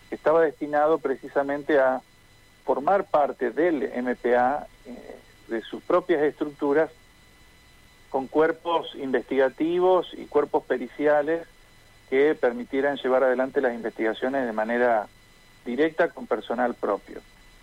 que 0.09 0.15
estaba 0.15 0.41
destinado 0.41 0.97
precisamente 0.97 1.79
a 1.79 2.01
formar 2.63 3.05
parte 3.05 3.51
del 3.51 3.91
MPA, 4.01 4.67
eh, 4.85 5.17
de 5.49 5.61
sus 5.61 5.83
propias 5.83 6.23
estructuras, 6.23 6.89
con 8.13 8.27
cuerpos 8.27 8.93
investigativos 8.93 10.13
y 10.13 10.25
cuerpos 10.25 10.63
periciales 10.65 11.47
que 12.11 12.35
permitieran 12.35 12.97
llevar 12.97 13.23
adelante 13.23 13.59
las 13.59 13.73
investigaciones 13.73 14.45
de 14.45 14.53
manera 14.53 15.07
directa 15.65 16.09
con 16.09 16.27
personal 16.27 16.75
propio. 16.75 17.21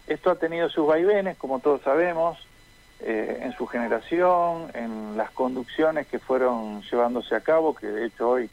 Esto 0.09 0.29
ha 0.29 0.35
tenido 0.35 0.69
sus 0.69 0.89
vaivenes, 0.89 1.37
como 1.37 1.61
todos 1.61 1.83
sabemos, 1.83 2.37
eh, 2.99 3.43
en 3.43 3.53
su 3.53 3.69
generación, 3.69 4.73
en 4.75 5.17
las 5.17 5.31
conducciones 5.31 6.09
que 6.09 6.19
fueron 6.19 6.83
llevándose 6.83 7.37
a 7.37 7.43
cabo, 7.43 7.77
que 7.77 7.87
de 7.87 8.07
hecho 8.07 8.31
hoy 8.31 8.51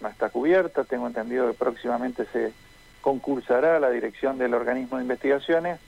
no 0.00 0.06
está 0.06 0.28
cubierta, 0.28 0.84
tengo 0.84 1.08
entendido 1.08 1.48
que 1.48 1.54
próximamente 1.54 2.24
se 2.26 2.52
concursará 3.00 3.80
la 3.80 3.90
dirección 3.90 4.38
del 4.38 4.54
organismo 4.54 4.98
de 4.98 5.02
investigaciones, 5.02 5.80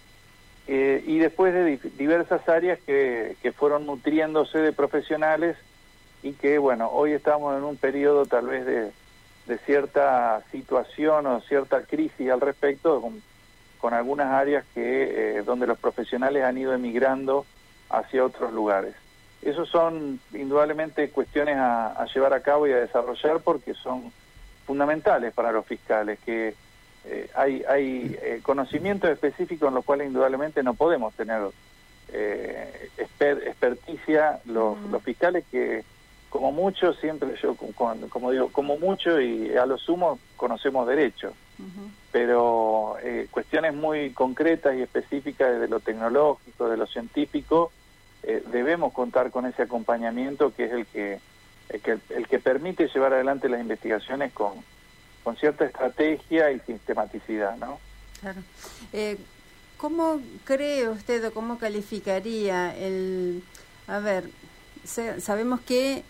eh, 0.66 1.02
y 1.06 1.18
después 1.18 1.52
de 1.52 1.78
diversas 1.99 2.49
áreas 2.49 2.78
que, 2.87 3.37
que 3.42 3.52
fueron 3.52 3.87
nutriéndose 3.87 4.59
de 4.59 4.73
profesionales 4.73 5.56
y 6.23 6.33
que, 6.33 6.59
bueno, 6.59 6.88
hoy 6.90 7.12
estamos 7.12 7.56
en 7.56 7.64
un 7.64 7.76
periodo 7.76 8.25
tal 8.25 8.47
vez 8.47 8.64
de, 8.64 8.90
de 9.47 9.59
cierta 9.59 10.42
situación 10.50 11.26
o 11.26 11.40
cierta 11.42 11.83
crisis 11.83 12.30
al 12.30 12.40
respecto, 12.40 13.00
con, 13.00 13.23
algunas 13.92 14.33
áreas 14.33 14.64
que 14.73 15.37
eh, 15.37 15.42
donde 15.42 15.66
los 15.66 15.78
profesionales 15.78 16.42
han 16.42 16.56
ido 16.56 16.73
emigrando 16.73 17.44
hacia 17.90 18.25
otros 18.25 18.50
lugares. 18.50 18.94
Esos 19.42 19.68
son 19.68 20.21
indudablemente 20.33 21.11
cuestiones 21.11 21.56
a, 21.59 22.06
llevar 22.14 22.33
a 22.33 22.40
cabo 22.40 22.66
y 22.66 22.73
a 22.73 22.78
desarrollar 22.78 23.40
porque 23.40 23.75
son 23.75 24.11
fundamentales 24.66 25.35
para 25.35 25.52
los 25.52 25.66
fiscales, 25.66 26.18
que 26.25 26.54
eh, 27.06 27.28
hay, 27.34 27.62
hay 27.68 28.18
eh, 28.23 28.40
conocimientos 28.42 29.11
específicos 29.11 29.68
en 29.68 29.75
los 29.75 29.84
cuales 29.84 30.06
indudablemente 30.06 30.62
no 30.62 30.75
podemos 30.75 31.14
tener 31.14 31.42
eh, 32.12 32.90
experticia 33.18 34.40
los, 34.46 34.78
los 34.90 35.02
fiscales 35.02 35.44
que 35.50 35.84
como 36.34 36.50
mucho 36.50 36.92
siempre 36.94 37.37
yo 37.40 37.54
como, 37.54 38.30
digo 38.32 38.49
como 38.49 38.76
mucho 38.76 39.20
y 39.20 39.56
a 39.56 39.66
lo 39.66 39.78
sumo 39.78 40.18
conocemos 40.37 40.84
derecho. 40.88 41.32
Pero 42.11 42.96
eh, 43.04 43.28
cuestiones 43.30 43.73
muy 43.73 44.11
concretas 44.11 44.75
y 44.75 44.82
específicas 44.82 45.61
de 45.61 45.68
lo 45.68 45.78
tecnológico 45.78 46.68
de 46.68 46.76
lo 46.76 46.88
científico 46.88 47.70
eh, 48.25 48.42
debemos 48.50 48.92
contar 48.92 49.30
con 49.30 49.46
ese 49.46 49.62
acompañamiento 49.62 50.52
que 50.52 50.64
es 50.64 50.73
el 50.73 50.87
que, 50.87 51.20
el 52.11 52.26
que, 52.26 52.38
permite 52.40 52.88
llevar 52.88 53.12
adelante 53.12 53.49
las 53.49 53.61
investigaciones 53.61 54.32
con, 54.32 54.54
con 55.25 55.37
cierta 55.37 55.64
estrategia 55.64 56.52
y 56.52 56.61
sistematicidad, 56.61 57.57
¿no? 57.57 57.81
Claro. 58.21 58.43
Eh, 58.93 59.16
¿Cómo 59.78 60.21
cree 60.45 60.88
usted 60.88 61.26
o 61.26 61.33
cómo 61.33 61.59
calificaría 61.59 62.76
el... 62.76 63.43
A 63.87 63.99
ver, 63.99 64.31
sabemos 64.85 65.61
que 65.61 66.04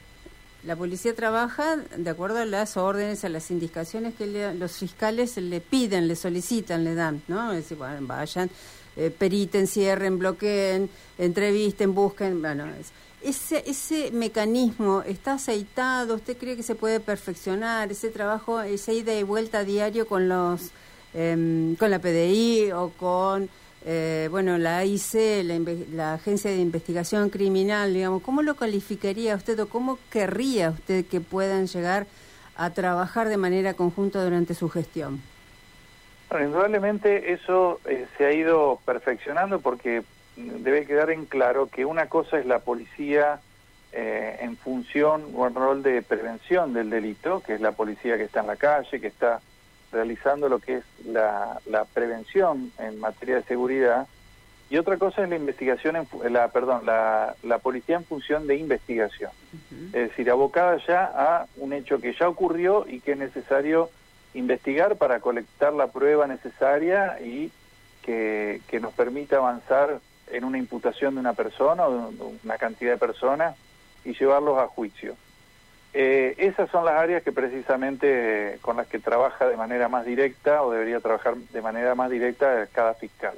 la 0.64 0.76
policía 0.76 1.14
trabaja 1.14 1.76
de 1.76 2.10
acuerdo 2.10 2.38
a 2.38 2.44
las 2.44 2.76
órdenes, 2.76 3.24
a 3.24 3.28
las 3.28 3.50
indicaciones 3.50 4.14
que 4.14 4.54
los 4.54 4.76
fiscales 4.76 5.36
le 5.36 5.60
piden, 5.60 6.08
le 6.08 6.16
solicitan, 6.16 6.84
le 6.84 6.94
dan, 6.94 7.22
¿no? 7.26 7.52
Es 7.52 7.64
decir, 7.64 7.78
bueno, 7.78 7.98
vayan 8.06 8.50
eh, 8.96 9.10
periten, 9.10 9.66
cierren, 9.66 10.18
bloqueen, 10.18 10.88
entrevisten, 11.18 11.94
busquen, 11.94 12.40
bueno, 12.40 12.66
ese, 13.24 13.64
ese 13.66 14.10
mecanismo 14.12 15.02
está 15.02 15.34
aceitado, 15.34 16.14
¿usted 16.14 16.36
cree 16.36 16.56
que 16.56 16.62
se 16.62 16.74
puede 16.74 17.00
perfeccionar 17.00 17.90
ese 17.90 18.10
trabajo, 18.10 18.60
esa 18.60 18.92
ida 18.92 19.14
y 19.14 19.22
vuelta 19.22 19.64
diario 19.64 20.06
con 20.06 20.28
los 20.28 20.70
em, 21.14 21.74
con 21.76 21.90
la 21.90 21.98
PDI 21.98 22.72
o 22.72 22.90
con 22.90 23.48
eh, 23.86 24.28
bueno 24.30 24.58
la 24.58 24.78
AIC, 24.78 25.42
la, 25.44 25.60
la, 25.92 26.14
Agencia 26.14 26.50
de 26.50 26.58
Investigación 26.58 27.30
Criminal, 27.30 27.94
digamos, 27.94 28.22
¿cómo 28.22 28.42
lo 28.42 28.54
calificaría 28.56 29.34
usted 29.34 29.58
o 29.60 29.68
cómo 29.68 29.98
querría 30.10 30.70
usted 30.70 31.06
que 31.06 31.20
puedan 31.20 31.66
llegar 31.66 32.06
a 32.56 32.70
trabajar 32.70 33.28
de 33.28 33.36
manera 33.36 33.74
conjunta 33.74 34.22
durante 34.22 34.54
su 34.54 34.68
gestión? 34.68 35.20
indudablemente 36.42 37.32
eso 37.32 37.80
eh, 37.84 38.06
se 38.18 38.26
ha 38.26 38.32
ido 38.32 38.80
perfeccionando 38.84 39.60
porque 39.60 40.02
debe 40.36 40.86
quedar 40.86 41.10
en 41.10 41.26
claro 41.26 41.68
que 41.68 41.84
una 41.84 42.08
cosa 42.08 42.38
es 42.38 42.46
la 42.46 42.60
policía 42.60 43.40
eh, 43.92 44.38
en 44.40 44.56
función 44.56 45.24
o 45.34 45.46
en 45.46 45.54
rol 45.54 45.82
de 45.82 46.02
prevención 46.02 46.72
del 46.72 46.90
delito, 46.90 47.40
que 47.40 47.54
es 47.54 47.60
la 47.60 47.72
policía 47.72 48.16
que 48.16 48.24
está 48.24 48.40
en 48.40 48.48
la 48.48 48.56
calle, 48.56 49.00
que 49.00 49.06
está 49.06 49.40
realizando 49.92 50.48
lo 50.48 50.58
que 50.58 50.78
es 50.78 50.84
la, 51.06 51.60
prevención 51.92 52.72
en 52.78 52.98
materia 52.98 53.36
de 53.36 53.44
seguridad, 53.44 54.08
y 54.70 54.78
otra 54.78 54.96
cosa 54.96 55.22
es 55.22 55.28
la 55.28 55.36
investigación, 55.36 55.94
en, 55.96 56.32
la, 56.32 56.48
perdón, 56.48 56.84
la, 56.84 57.36
la 57.44 57.58
policía 57.58 57.96
en 57.96 58.04
función 58.04 58.48
de 58.48 58.56
investigación, 58.56 59.30
es 59.92 60.08
decir, 60.08 60.28
abocada 60.30 60.78
ya 60.84 61.04
a 61.04 61.46
un 61.58 61.72
hecho 61.72 62.00
que 62.00 62.14
ya 62.14 62.28
ocurrió 62.28 62.86
y 62.88 62.98
que 62.98 63.12
es 63.12 63.18
necesario 63.18 63.90
investigar 64.32 64.96
para 64.96 65.20
colectar 65.20 65.72
la 65.72 65.86
prueba 65.86 66.26
necesaria 66.26 67.20
y 67.20 67.52
que, 68.04 68.60
nos 68.80 68.92
permita 68.92 69.36
avanzar 69.36 70.00
en 70.30 70.44
una 70.44 70.58
imputación 70.58 71.14
de 71.14 71.20
una 71.20 71.34
persona 71.34 71.86
o 71.86 72.10
de 72.10 72.38
una 72.44 72.58
cantidad 72.58 72.92
de 72.92 72.98
personas 72.98 73.56
y 74.04 74.14
llevarlos 74.14 74.58
a 74.58 74.66
juicio. 74.66 75.16
Eh, 75.92 76.34
esas 76.38 76.68
son 76.70 76.84
las 76.84 76.94
áreas 76.94 77.22
que 77.22 77.30
precisamente 77.30 78.58
con 78.62 78.76
las 78.76 78.88
que 78.88 78.98
trabaja 78.98 79.46
de 79.46 79.56
manera 79.56 79.88
más 79.88 80.04
directa 80.04 80.62
o 80.62 80.72
debería 80.72 80.98
trabajar 80.98 81.36
de 81.36 81.62
manera 81.62 81.94
más 81.94 82.10
directa 82.10 82.66
cada 82.72 82.94
fiscal. 82.94 83.34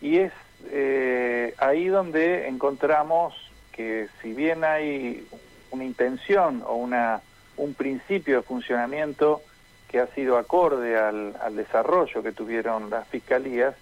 Y 0.00 0.18
es 0.18 0.32
eh, 0.70 1.54
ahí 1.58 1.86
donde 1.86 2.48
encontramos 2.48 3.34
que 3.70 4.08
si 4.20 4.32
bien 4.32 4.64
hay 4.64 5.26
una 5.70 5.84
intención 5.84 6.62
o 6.66 6.74
una, 6.74 7.20
un 7.56 7.74
principio 7.74 8.36
de 8.38 8.42
funcionamiento 8.42 9.40
que 9.88 10.00
ha 10.00 10.06
sido 10.08 10.38
acorde 10.38 10.98
al, 10.98 11.34
desarrollo 11.54 12.22
que 12.22 12.32
tuvieron 12.32 12.90
las 12.90 13.06
fiscalías, 13.08 13.74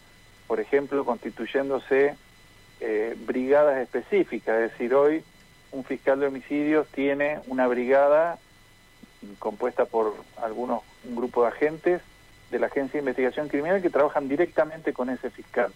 por 0.51 0.59
ejemplo, 0.59 1.05
constituyéndose 1.05 2.17
eh, 2.81 3.17
brigadas 3.25 3.79
específicas, 3.79 4.57
es 4.57 4.73
decir, 4.73 4.93
hoy 4.97 5.23
un 5.71 5.85
fiscal 5.85 6.19
de 6.19 6.27
homicidios 6.27 6.89
tiene 6.89 7.39
una 7.47 7.69
brigada 7.69 8.37
compuesta 9.39 9.85
por 9.85 10.13
algunos, 10.43 10.83
un 11.05 11.15
grupo 11.15 11.43
de 11.43 11.51
agentes 11.51 12.03
de 12.51 12.59
la 12.59 12.67
Agencia 12.67 12.95
de 12.95 12.99
Investigación 12.99 13.47
Criminal 13.47 13.81
que 13.81 13.91
trabajan 13.91 14.27
directamente 14.27 14.93
con 14.93 15.09
ese 15.09 15.31
fiscal. 15.31 15.73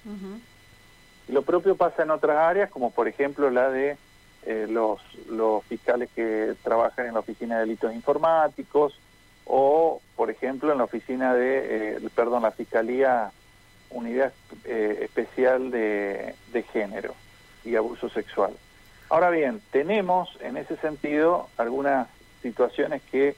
Y 1.28 1.32
lo 1.32 1.42
propio 1.42 1.76
pasa 1.76 2.02
en 2.02 2.10
otras 2.10 2.36
áreas, 2.36 2.68
como 2.68 2.90
por 2.90 3.06
ejemplo 3.06 3.50
la 3.50 3.70
de 3.70 3.96
eh, 4.44 4.66
los, 4.68 5.00
los 5.30 5.62
fiscales 5.66 6.10
que 6.16 6.54
trabajan 6.64 7.06
en 7.06 7.14
la 7.14 7.20
Oficina 7.20 7.54
de 7.54 7.60
Delitos 7.60 7.94
Informáticos, 7.94 8.98
o, 9.44 10.00
por 10.16 10.32
ejemplo, 10.32 10.72
en 10.72 10.78
la 10.78 10.84
oficina 10.84 11.32
de, 11.32 11.98
eh, 11.98 12.08
perdón, 12.16 12.42
la 12.42 12.50
Fiscalía 12.50 13.30
Unidad 13.94 14.32
eh, 14.64 15.00
Especial 15.02 15.70
de, 15.70 16.34
de 16.52 16.62
Género 16.64 17.14
y 17.64 17.76
Abuso 17.76 18.08
Sexual. 18.10 18.52
Ahora 19.08 19.30
bien, 19.30 19.62
tenemos 19.70 20.36
en 20.40 20.56
ese 20.56 20.76
sentido 20.76 21.48
algunas 21.56 22.08
situaciones 22.42 23.00
que 23.10 23.36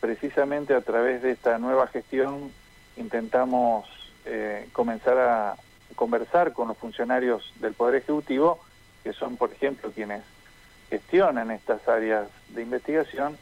precisamente 0.00 0.74
a 0.74 0.80
través 0.80 1.22
de 1.22 1.32
esta 1.32 1.58
nueva 1.58 1.86
gestión 1.88 2.50
intentamos 2.96 3.86
eh, 4.24 4.68
comenzar 4.72 5.18
a 5.18 5.56
conversar 5.94 6.52
con 6.52 6.68
los 6.68 6.78
funcionarios 6.78 7.52
del 7.60 7.74
Poder 7.74 7.96
Ejecutivo, 7.96 8.58
que 9.02 9.12
son, 9.12 9.36
por 9.36 9.52
ejemplo, 9.52 9.90
quienes 9.90 10.22
gestionan 10.90 11.50
estas 11.50 11.86
áreas 11.88 12.28
de 12.48 12.62
investigación, 12.62 13.36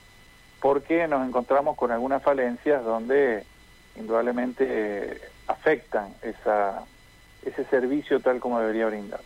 porque 0.61 1.07
nos 1.07 1.27
encontramos 1.27 1.77
con 1.77 1.93
algunas 1.93 2.23
falencias 2.23 2.85
donde 2.85 3.45
indudablemente 3.99 4.67
eh, 4.69 5.21
afectan 5.47 6.15
esa, 6.23 6.83
ese 7.45 7.65
servicio 7.67 8.21
tal 8.21 8.41
como 8.41 8.61
debería 8.61 8.87
brindar. 8.87 9.21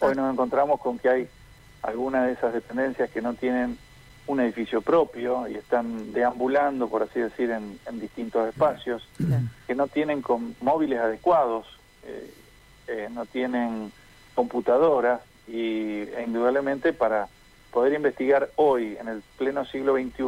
Hoy 0.00 0.14
nos 0.14 0.32
encontramos 0.32 0.80
con 0.80 0.98
que 0.98 1.08
hay 1.08 1.28
algunas 1.82 2.26
de 2.26 2.32
esas 2.32 2.52
dependencias 2.52 3.10
que 3.10 3.22
no 3.22 3.34
tienen 3.34 3.78
un 4.26 4.40
edificio 4.40 4.82
propio 4.82 5.48
y 5.48 5.54
están 5.54 6.12
deambulando, 6.12 6.88
por 6.88 7.02
así 7.02 7.18
decir, 7.18 7.50
en, 7.50 7.78
distintos 7.98 8.46
espacios, 8.46 9.08
que 9.66 9.74
no 9.74 9.88
tienen 9.88 10.22
móviles 10.60 11.00
adecuados, 11.00 11.66
eh, 12.04 12.30
eh, 12.88 13.08
no 13.10 13.26
tienen 13.26 13.90
computadoras 14.34 15.20
y 15.46 16.02
e 16.02 16.24
indudablemente 16.26 16.92
para 16.92 17.28
poder 17.72 17.94
investigar 17.94 18.50
hoy, 18.56 18.96
en 19.00 19.08
el 19.08 19.22
pleno 19.38 19.64
siglo 19.64 19.94
XXI, 19.94 20.22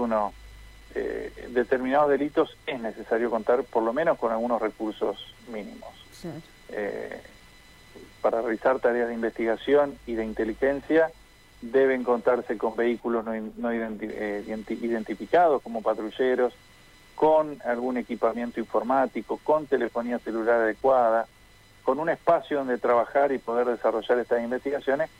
eh, 0.94 1.48
determinados 1.50 2.10
delitos 2.10 2.56
es 2.66 2.80
necesario 2.80 3.30
contar 3.30 3.62
por 3.64 3.82
lo 3.82 3.92
menos 3.92 4.18
con 4.18 4.32
algunos 4.32 4.60
recursos 4.60 5.34
mínimos. 5.52 5.90
para 8.20 8.42
realizar 8.42 8.78
tareas 8.80 9.08
de 9.08 9.14
investigación 9.14 9.98
y 10.06 10.14
de 10.14 10.24
inteligencia 10.24 11.10
deben 11.62 12.04
contarse 12.04 12.56
con 12.56 12.74
vehículos 12.76 13.24
no, 13.24 13.70
eh, 13.72 14.64
identificados 14.70 15.62
como 15.62 15.82
patrulleros, 15.82 16.54
con 17.14 17.58
algún 17.64 17.98
equipamiento 17.98 18.60
informático, 18.60 19.38
con 19.44 19.66
telefonía 19.66 20.18
celular 20.20 20.60
adecuada, 20.60 21.26
con 21.82 21.98
un 21.98 22.08
espacio 22.08 22.58
donde 22.58 22.78
trabajar 22.78 23.32
y 23.32 23.38
poder 23.38 23.66
desarrollar 23.66 24.18
estas 24.18 24.42
investigaciones. 24.42 25.10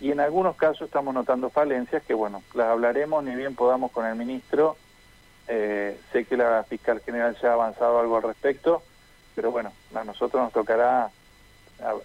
Y 0.00 0.10
en 0.10 0.20
algunos 0.20 0.56
casos 0.56 0.82
estamos 0.86 1.12
notando 1.12 1.50
falencias 1.50 2.02
que, 2.02 2.14
bueno, 2.14 2.42
las 2.54 2.68
hablaremos 2.68 3.22
ni 3.22 3.34
bien 3.34 3.54
podamos 3.54 3.90
con 3.92 4.06
el 4.06 4.16
ministro. 4.16 4.76
Eh, 5.52 5.98
sé 6.12 6.26
que 6.26 6.36
la 6.36 6.62
fiscal 6.62 7.00
general 7.00 7.36
ya 7.42 7.50
ha 7.50 7.54
avanzado 7.54 7.98
algo 7.98 8.16
al 8.16 8.22
respecto, 8.22 8.82
pero 9.34 9.50
bueno, 9.50 9.72
a 9.92 10.04
nosotros 10.04 10.40
nos 10.40 10.52
tocará 10.52 11.10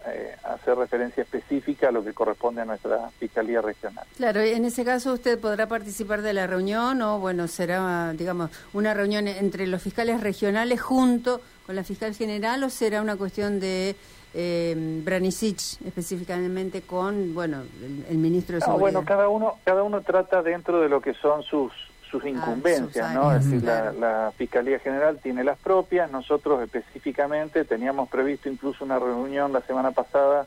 eh, 0.08 0.36
hacer 0.46 0.75
referencia 0.75 1.22
específica 1.22 1.90
a 1.90 1.92
lo 1.92 2.04
que 2.04 2.12
corresponde 2.12 2.62
a 2.62 2.66
nuestra 2.66 3.08
Fiscalía 3.20 3.62
Regional. 3.62 4.04
Claro, 4.18 4.40
en 4.40 4.66
ese 4.66 4.84
caso 4.84 5.14
usted 5.14 5.40
podrá 5.40 5.68
participar 5.68 6.24
de 6.24 6.34
la 6.34 6.48
reunión 6.48 7.00
o, 7.04 7.20
bueno, 7.20 7.48
será, 7.48 8.14
digamos, 8.14 8.50
una 8.74 8.96
reunión 8.96 9.28
entre 9.28 9.68
los 9.68 9.80
fiscales 9.80 10.22
regionales 10.22 10.82
junto 10.82 11.40
con 11.68 11.75
la 11.75 11.84
fiscal 11.84 12.16
general 12.16 12.64
o 12.64 12.72
será 12.72 13.00
una 13.00 13.16
cuestión 13.16 13.60
de 13.60 13.96
eh, 14.34 15.02
Branicic 15.04 15.60
específicamente 15.86 16.82
con, 16.82 17.36
bueno, 17.36 17.62
el, 18.10 18.18
ministro 18.18 18.56
de 18.56 18.62
Seguridad. 18.62 18.82
bueno, 18.82 19.06
cada 19.06 19.30
uno, 19.30 19.60
cada 19.64 19.84
uno 19.84 20.02
trata 20.02 20.42
dentro 20.42 20.82
de 20.82 20.90
lo 20.90 21.00
que 21.00 21.14
son 21.14 21.44
sus 21.44 21.72
sus 22.09 22.24
ah, 22.24 22.29
incumbencias, 22.29 23.13
¿no? 23.13 23.33
Es 23.33 23.45
decir, 23.45 23.63
la, 23.63 24.31
Fiscalía 24.38 24.79
General 24.79 25.19
tiene 25.21 25.43
las 25.43 25.57
propias, 25.57 26.12
nosotros 26.12 26.62
específicamente 26.62 27.65
teníamos 27.65 28.09
previsto 28.09 28.50
incluso 28.50 28.83
una 28.83 29.00
reunión 29.00 29.53
la 29.53 29.62
semana 29.62 29.91
pasada 29.91 30.45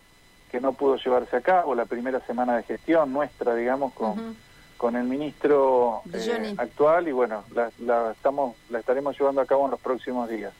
que 0.51 0.61
no 0.61 0.73
pudo 0.73 0.97
llevarse 0.97 1.37
a 1.37 1.41
cabo, 1.41 1.75
la 1.75 1.85
primera 1.85 2.21
semana 2.21 2.57
de 2.57 2.63
gestión 2.63 3.13
nuestra, 3.13 3.55
digamos, 3.55 3.93
con, 3.93 4.37
con 4.79 4.97
el 4.97 5.05
ministro 5.05 6.03
eh, 6.13 6.55
actual 6.57 7.09
y 7.09 7.13
bueno, 7.13 7.45
la, 7.55 8.13
estamos, 8.13 8.57
la 8.71 8.79
estaremos 8.79 9.19
llevando 9.19 9.41
a 9.41 9.47
cabo 9.47 9.67
en 9.67 9.73
los 9.73 9.81
próximos 9.81 10.29
días. 10.31 10.53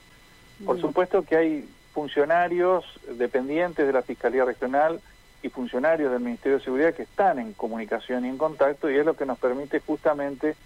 Por 0.65 0.81
supuesto 0.81 1.23
que 1.23 1.37
hay 1.37 1.69
funcionarios 1.95 2.85
dependientes 3.17 3.87
de 3.87 3.93
la 3.93 4.03
Fiscalía 4.03 4.45
Regional 4.45 5.01
y 5.43 5.49
funcionarios 5.49 6.11
del 6.11 6.21
Ministerio 6.21 6.59
de 6.59 6.65
Seguridad 6.65 6.95
que 6.95 7.05
están 7.05 7.39
en 7.39 7.53
comunicación 7.53 8.25
y 8.25 8.29
en 8.29 8.39
contacto 8.39 8.91
y 8.91 8.97
es 8.97 9.07
lo 9.07 9.15
que 9.15 9.25
nos 9.25 9.39
permite 9.39 9.81
justamente 9.81 10.57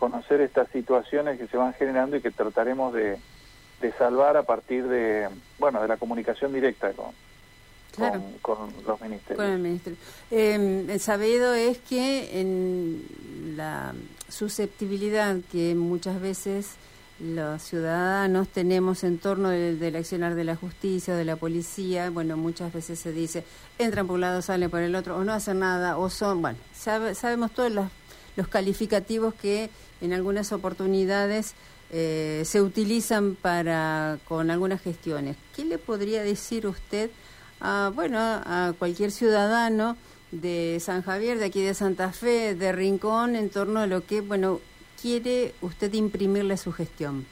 conocer 0.00 0.40
estas 0.40 0.68
situaciones 0.70 1.38
que 1.38 1.46
se 1.46 1.58
van 1.58 1.74
generando 1.74 2.16
y 2.16 2.22
que 2.22 2.30
trataremos 2.30 2.94
de, 2.94 3.18
salvar 3.98 4.36
a 4.36 4.42
partir 4.42 4.88
de, 4.88 5.28
bueno, 5.58 5.80
de 5.80 5.88
la 5.88 5.98
comunicación 5.98 6.52
directa 6.52 6.90
con, 6.92 7.12
con, 8.40 8.72
los 8.86 9.00
ministerios. 9.00 9.36
Con 9.36 9.52
el 9.52 9.58
ministerio. 9.58 9.98
Eh, 10.30 10.96
sabido 10.98 11.54
es 11.54 11.78
que 11.78 12.40
en 12.40 13.04
la 13.56 13.92
susceptibilidad 14.28 15.36
que 15.52 15.74
muchas 15.74 16.20
veces 16.20 16.76
los 17.20 17.62
ciudadanos 17.62 18.48
tenemos 18.48 19.04
en 19.04 19.18
torno 19.18 19.50
del 19.50 19.96
accionar 19.96 20.34
de 20.34 20.44
la 20.44 20.56
justicia, 20.56 21.14
de 21.14 21.26
la 21.26 21.36
policía, 21.36 22.08
bueno, 22.08 22.38
muchas 22.38 22.72
veces 22.72 22.98
se 22.98 23.12
dice, 23.12 23.44
entran 23.78 24.06
por 24.06 24.14
un 24.14 24.22
lado, 24.22 24.40
salen 24.40 24.70
por 24.70 24.80
el 24.80 24.94
otro, 24.94 25.18
o 25.18 25.24
no 25.24 25.34
hacen 25.34 25.58
nada, 25.58 25.98
o 25.98 26.08
son, 26.08 26.40
bueno, 26.40 26.58
sabemos 26.72 27.50
todos 27.50 27.70
los, 27.70 27.86
los 28.36 28.48
calificativos 28.48 29.34
que 29.34 29.70
en 30.00 30.12
algunas 30.12 30.52
oportunidades 30.52 31.54
eh, 31.92 32.42
se 32.44 32.62
utilizan 32.62 33.34
para 33.34 34.18
con 34.28 34.50
algunas 34.50 34.80
gestiones. 34.80 35.36
¿Qué 35.56 35.64
le 35.64 35.78
podría 35.78 36.22
decir 36.22 36.66
usted 36.66 37.10
a, 37.60 37.90
bueno, 37.94 38.18
a 38.18 38.72
cualquier 38.78 39.10
ciudadano 39.10 39.96
de 40.30 40.78
San 40.80 41.02
Javier, 41.02 41.38
de 41.38 41.46
aquí 41.46 41.62
de 41.62 41.74
Santa 41.74 42.12
Fe, 42.12 42.54
de 42.54 42.72
Rincón, 42.72 43.34
en 43.36 43.50
torno 43.50 43.80
a 43.80 43.86
lo 43.86 44.06
que, 44.06 44.20
bueno, 44.20 44.60
quiere 45.00 45.52
usted 45.60 45.92
imprimirle 45.92 46.56
su 46.56 46.72
gestión? 46.72 47.26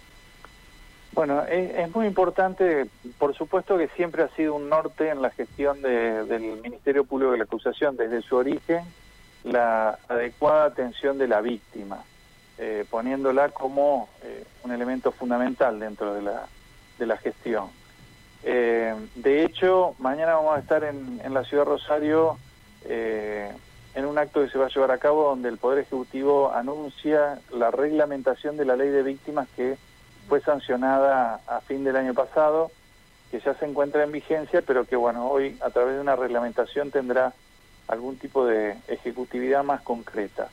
Bueno, 1.13 1.43
es, 1.47 1.93
muy 1.95 2.07
importante, 2.07 2.87
por 3.19 3.35
supuesto 3.35 3.79
que 3.79 3.89
siempre 3.97 4.23
ha 4.23 4.29
sido 4.37 4.55
un 4.55 4.69
norte 4.69 5.09
en 5.09 5.23
la 5.23 5.31
gestión 5.31 5.81
del 5.83 6.61
Ministerio 6.63 7.05
Público 7.05 7.33
de 7.33 7.39
la 7.39 7.45
Acusación, 7.45 7.97
desde 7.97 8.23
su 8.23 8.37
origen, 8.37 8.85
la 9.49 9.99
adecuada 10.09 10.67
atención 10.67 11.19
de 11.19 11.29
la 11.29 11.41
víctima. 11.41 12.05
Eh, 12.61 12.85
poniéndola 12.91 13.51
como 13.51 14.09
eh, 14.23 14.45
un 14.65 14.73
elemento 14.73 15.13
fundamental 15.13 15.79
dentro 15.79 16.13
de 16.15 16.23
la, 16.23 16.47
de 16.99 17.07
la 17.07 17.17
gestión. 17.17 17.69
Eh, 18.43 18.95
de 19.15 19.45
hecho, 19.45 19.95
mañana 19.99 20.35
vamos 20.35 20.57
a 20.57 20.61
estar 20.61 20.83
en, 20.83 21.21
en 21.23 21.35
la 21.35 21.45
ciudad 21.45 21.65
de 21.65 21.71
Rosario 21.71 22.39
en 22.85 24.07
un 24.07 24.17
acto 24.17 24.41
que 24.41 24.49
se 24.49 24.59
va 24.59 24.67
a 24.67 24.69
llevar 24.69 24.93
a 24.93 24.99
cabo 24.99 25.25
donde 25.25 25.49
el 25.49 25.59
Poder 25.59 25.81
Ejecutivo 25.81 26.53
anuncia 26.53 27.41
la 27.53 27.71
reglamentación 27.71 28.57
de 28.57 28.65
la 28.65 28.77
ley 28.77 28.89
de 28.89 29.03
víctimas 29.03 29.49
que 29.57 29.77
fue 30.29 30.41
sancionada 30.41 31.41
a 31.47 31.61
fin 31.61 31.85
del 31.85 31.97
año 31.97 32.15
pasado, 32.15 32.71
que 33.31 33.41
ya 33.41 33.55
se 33.55 33.67
encuentra 33.67 34.05
en 34.05 34.13
vigencia, 34.13 34.63
pero 34.63 34.85
que 34.85 34.97
bueno, 34.97 35.29
hoy 35.29 35.59
a 35.61 35.71
través 35.71 35.97
de 35.97 36.01
una 36.01 36.17
reglamentación 36.17 36.91
tendrá 36.91 37.33
algún 37.89 38.19
tipo 38.19 38.47
de 38.47 38.77
ejecutividad 38.87 39.65
más 39.65 39.81
concreta. 39.81 40.49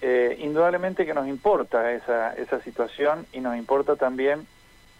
Eh, 0.00 0.36
indudablemente 0.40 1.06
que 1.06 1.14
nos 1.14 1.28
importa 1.28 1.92
esa, 1.92 2.34
esa 2.34 2.60
situación 2.60 3.26
y 3.32 3.40
nos 3.40 3.56
importa 3.56 3.96
también 3.96 4.46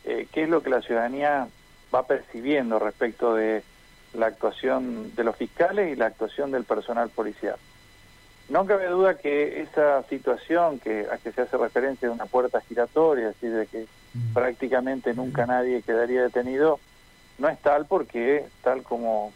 eh, 0.05 0.29
qué 0.33 0.45
es 0.45 0.49
lo 0.49 0.63
que 0.63 0.71
la 0.71 0.83
ciudadanía 0.83 1.49
va 1.95 2.07
percibiendo 2.07 2.79
respecto 2.79 3.35
de 3.35 3.63
la 4.15 4.27
actuación 4.27 5.15
de 5.15 5.25
los 5.25 5.37
fiscales 5.37 5.93
y 5.93 5.97
la 5.97 6.07
actuación 6.07 6.51
del 6.53 6.65
personal 6.65 7.11
policial. 7.11 7.57
No 8.49 8.67
cabe 8.67 8.87
duda 8.89 9.17
que 9.17 9.63
esa 9.63 10.03
situación 10.05 10.79
que 10.79 11.07
a 11.11 11.17
que 11.17 11.33
se 11.33 11.43
hace 11.43 11.57
referencia 11.57 12.09
de 12.09 12.15
una 12.15 12.27
puerta 12.27 12.61
giratoria, 12.61 13.31
es 13.31 13.41
decir, 13.41 13.57
de 13.57 13.67
que 13.67 13.87
prácticamente 14.35 15.15
nunca 15.15 15.47
nadie 15.47 15.83
quedaría 15.83 16.23
detenido, 16.23 16.79
no 17.39 17.49
es 17.49 17.59
tal 17.61 17.87
porque, 17.87 18.45
tal 18.63 18.83
como 18.83 19.33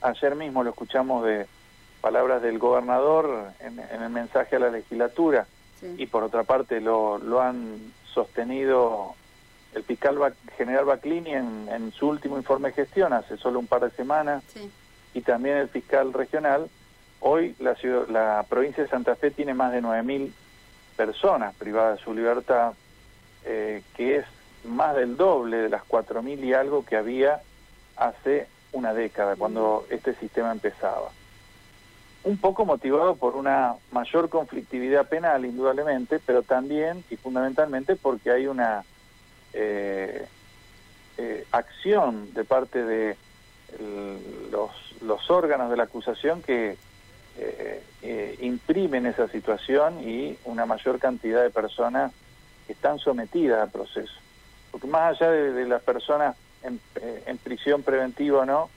ayer 0.00 0.36
mismo 0.36 0.62
lo 0.62 0.70
escuchamos 0.70 1.24
de 1.24 1.46
palabras 2.00 2.42
del 2.42 2.58
gobernador 2.58 3.52
en, 3.60 3.78
el 3.78 4.10
mensaje 4.10 4.56
a 4.56 4.60
la 4.60 4.70
legislatura. 4.70 5.46
Y 5.96 6.06
por 6.06 6.22
otra 6.22 6.44
parte 6.44 6.80
lo, 6.80 7.16
lo 7.18 7.40
han 7.40 7.92
sostenido 8.12 9.14
el 9.74 9.82
fiscal 9.84 10.34
general 10.56 10.84
Baclini 10.84 11.32
en, 11.32 11.92
su 11.92 12.08
último 12.08 12.36
informe 12.36 12.68
de 12.68 12.74
gestión 12.74 13.12
hace 13.12 13.36
solo 13.36 13.58
un 13.58 13.66
par 13.66 13.82
de 13.82 13.90
semanas. 13.90 14.42
Y 15.14 15.22
también 15.22 15.56
el 15.56 15.68
fiscal 15.68 16.12
regional. 16.12 16.68
Hoy 17.20 17.54
la, 17.58 17.74
ciudad, 17.74 18.08
la 18.08 18.44
provincia 18.48 18.82
de 18.82 18.88
Santa 18.88 19.14
Fe 19.14 19.30
tiene 19.30 19.54
más 19.54 19.72
de 19.72 19.82
9.000 19.82 20.32
personas 20.96 21.54
privadas 21.54 21.98
de 21.98 22.04
su 22.04 22.14
libertad, 22.14 22.72
eh, 23.44 23.82
que 23.96 24.16
es 24.16 24.26
más 24.64 24.96
del 24.96 25.16
doble 25.16 25.58
de 25.58 25.68
las 25.68 25.82
4.000 25.82 26.44
y 26.44 26.54
algo 26.54 26.84
que 26.84 26.96
había 26.96 27.40
hace 27.96 28.46
una 28.72 28.94
década, 28.94 29.36
cuando 29.36 29.86
este 29.90 30.14
sistema 30.14 30.52
empezaba 30.52 31.10
un 32.22 32.36
poco 32.36 32.66
motivado 32.66 33.16
por 33.16 33.36
una 33.36 33.74
mayor 33.92 34.28
conflictividad 34.28 35.08
penal, 35.08 35.44
indudablemente, 35.44 36.18
pero 36.18 36.42
también 36.42 37.02
y 37.10 37.16
fundamentalmente 37.16 37.96
porque 37.96 38.30
hay 38.30 38.46
una 38.46 38.84
eh, 39.54 40.26
eh, 41.16 41.46
acción 41.50 42.32
de 42.34 42.44
parte 42.44 42.84
de 42.84 43.16
los, 44.50 44.70
los, 45.00 45.30
órganos 45.30 45.70
de 45.70 45.76
la 45.76 45.84
acusación 45.84 46.42
que 46.42 46.76
eh, 47.38 48.36
imprimen 48.40 49.06
esa 49.06 49.28
situación 49.28 50.02
y 50.02 50.36
una 50.44 50.66
mayor 50.66 50.98
cantidad 50.98 51.42
de 51.42 51.50
personas 51.50 52.12
que 52.66 52.72
están 52.72 52.98
sometidas 52.98 53.62
al 53.62 53.70
proceso. 53.70 54.12
Porque 54.70 54.86
más 54.86 55.20
allá 55.20 55.30
de, 55.30 55.66
las 55.66 55.82
personas 55.82 56.36
en, 56.62 56.80
en, 57.26 57.38
prisión 57.38 57.82
preventiva 57.82 58.40
o 58.40 58.44
no, 58.46 58.70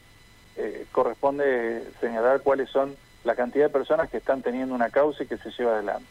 corresponde 0.92 1.84
señalar 2.00 2.42
cuáles 2.42 2.70
son 2.70 2.96
la 3.24 3.36
cantidad 3.36 3.66
de 3.66 3.70
personas 3.70 4.10
que 4.10 4.18
están 4.18 4.42
teniendo 4.42 4.76
una 4.76 4.90
causa 4.90 5.24
y 5.24 5.28
que 5.28 5.38
se 5.38 5.52
lleva 5.52 5.74
adelante. 5.74 6.06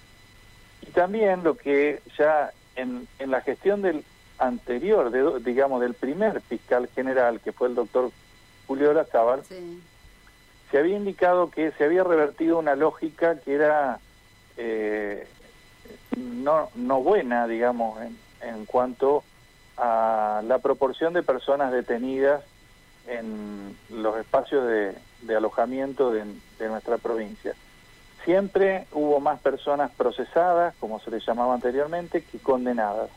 Y 0.82 0.90
también 0.90 1.44
lo 1.44 1.56
que 1.56 2.00
ya 2.18 2.52
en, 2.76 3.06
en 3.18 3.30
la 3.30 3.40
gestión 3.40 3.82
del 3.82 4.04
anterior, 4.38 5.10
de, 5.10 5.40
digamos, 5.40 5.80
del 5.80 5.94
primer 5.94 6.40
fiscal 6.40 6.88
general, 6.94 7.40
que 7.40 7.52
fue 7.52 7.68
el 7.68 7.74
doctor 7.74 8.10
Julio 8.66 8.92
Lazábal, 8.92 9.42
se 10.70 10.78
había 10.78 10.96
indicado 10.96 11.50
que 11.50 11.70
se 11.72 11.84
había 11.84 12.02
revertido 12.02 12.58
una 12.58 12.74
lógica 12.74 13.38
que 13.38 13.54
era 13.54 13.98
eh, 14.56 15.26
no, 16.16 16.70
no 16.74 17.02
buena, 17.02 17.46
digamos, 17.46 18.00
en, 18.00 18.18
en 18.40 18.64
cuanto 18.64 19.22
a 19.82 20.42
la 20.46 20.60
proporción 20.60 21.12
de 21.12 21.24
personas 21.24 21.72
detenidas 21.72 22.44
en 23.08 23.76
los 23.90 24.16
espacios 24.16 24.64
de, 24.64 24.94
de 25.22 25.36
alojamiento 25.36 26.12
de, 26.12 26.24
de, 26.60 26.68
nuestra 26.68 26.98
provincia. 26.98 27.54
Siempre 28.24 28.86
hubo 28.92 29.18
más 29.18 29.40
personas 29.40 29.90
procesadas, 29.90 30.76
como 30.78 31.00
se 31.00 31.10
les 31.10 31.26
llamaba 31.26 31.54
anteriormente, 31.54 32.22
que 32.22 32.38
condenadas. 32.38 33.10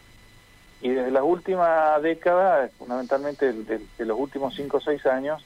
Y 0.81 0.89
desde 0.89 1.11
la 1.11 1.23
última 1.23 1.99
década, 1.99 2.67
fundamentalmente 2.79 3.53
de, 3.53 3.81
de 3.95 4.05
los 4.05 4.19
últimos 4.19 4.55
cinco 4.55 4.77
o 4.77 4.81
seis 4.81 5.05
años, 5.05 5.45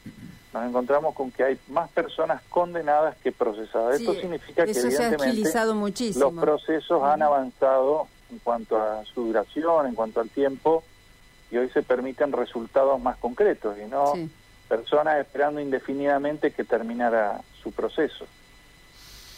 nos 0.54 0.66
encontramos 0.70 1.14
con 1.16 1.32
que 1.32 1.44
hay 1.44 1.60
más 1.68 1.90
personas 1.90 2.42
condenadas 2.50 3.18
que 3.18 3.34
procesadas. 3.34 3.98
Sí, 3.98 4.04
Esto 4.04 4.22
significa 4.22 4.64
que 4.64 4.72
evidentemente 4.72 6.14
los 6.16 6.34
procesos 6.34 7.04
han 7.04 7.22
avanzado 7.22 8.08
en 8.32 8.40
cuanto 8.40 8.82
a 8.82 9.04
su 9.04 9.26
duración, 9.26 9.88
en 9.88 9.96
cuanto 9.96 10.22
al 10.22 10.30
tiempo, 10.30 10.84
y 11.52 11.58
hoy 11.58 11.70
se 11.70 11.82
permiten 11.84 12.32
resultados 12.32 13.02
más 13.02 13.18
concretos 13.18 13.76
y 13.84 13.90
no 13.90 14.14
Sí. 14.16 14.30
personas 14.68 15.20
esperando 15.20 15.60
indefinidamente 15.60 16.52
que 16.52 16.64
terminara 16.64 17.42
su 17.62 17.72
proceso. 17.72 18.26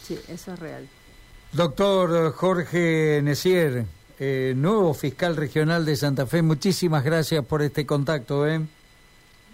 Sí, 0.04 0.20
eso 0.28 0.54
es 0.54 0.60
real. 0.60 0.88
Doctor 1.54 2.32
Jorge 2.34 3.22
Necier, 3.24 3.86
eh, 4.20 4.54
nuevo 4.56 4.94
fiscal 4.94 5.36
regional 5.36 5.86
de 5.86 5.96
Santa 5.96 6.26
Fe, 6.26 6.42
muchísimas 6.42 7.04
gracias 7.04 7.44
por 7.46 7.62
este 7.62 7.86
contacto. 7.86 8.48
¿eh? 8.48 8.62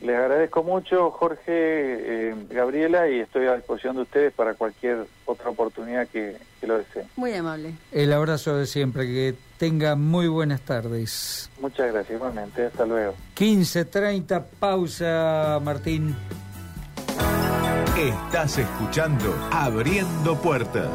Les 0.02 0.16
agradezco 0.16 0.64
mucho, 0.64 1.10
Jorge, 1.12 1.42
eh, 1.48 2.36
Gabriela, 2.50 3.10
y 3.10 3.20
estoy 3.20 3.48
a 3.48 3.56
disposición 3.56 3.96
de 3.96 4.04
ustedes 4.04 4.34
para 4.34 4.54
cualquier 4.54 5.08
otra 5.26 5.50
oportunidad 5.50 6.08
que, 6.08 6.38
que 6.62 6.68
lo 6.68 6.78
deseen. 6.78 7.08
Muy 7.16 7.34
amable. 7.34 7.74
El 7.92 8.14
abrazo 8.14 8.56
de 8.56 8.68
siempre, 8.68 9.08
que 9.08 9.36
tenga 9.58 9.96
muy 9.96 10.28
buenas 10.28 10.62
tardes. 10.62 11.50
Muchas 11.60 11.92
gracias, 11.92 12.16
igualmente. 12.16 12.66
Hasta 12.66 12.86
luego. 12.86 13.16
15.30, 13.36 14.44
pausa, 14.60 15.60
Martín. 15.64 16.16
Estás 17.98 18.60
escuchando 18.60 19.34
Abriendo 19.52 20.40
Puertas. 20.40 20.88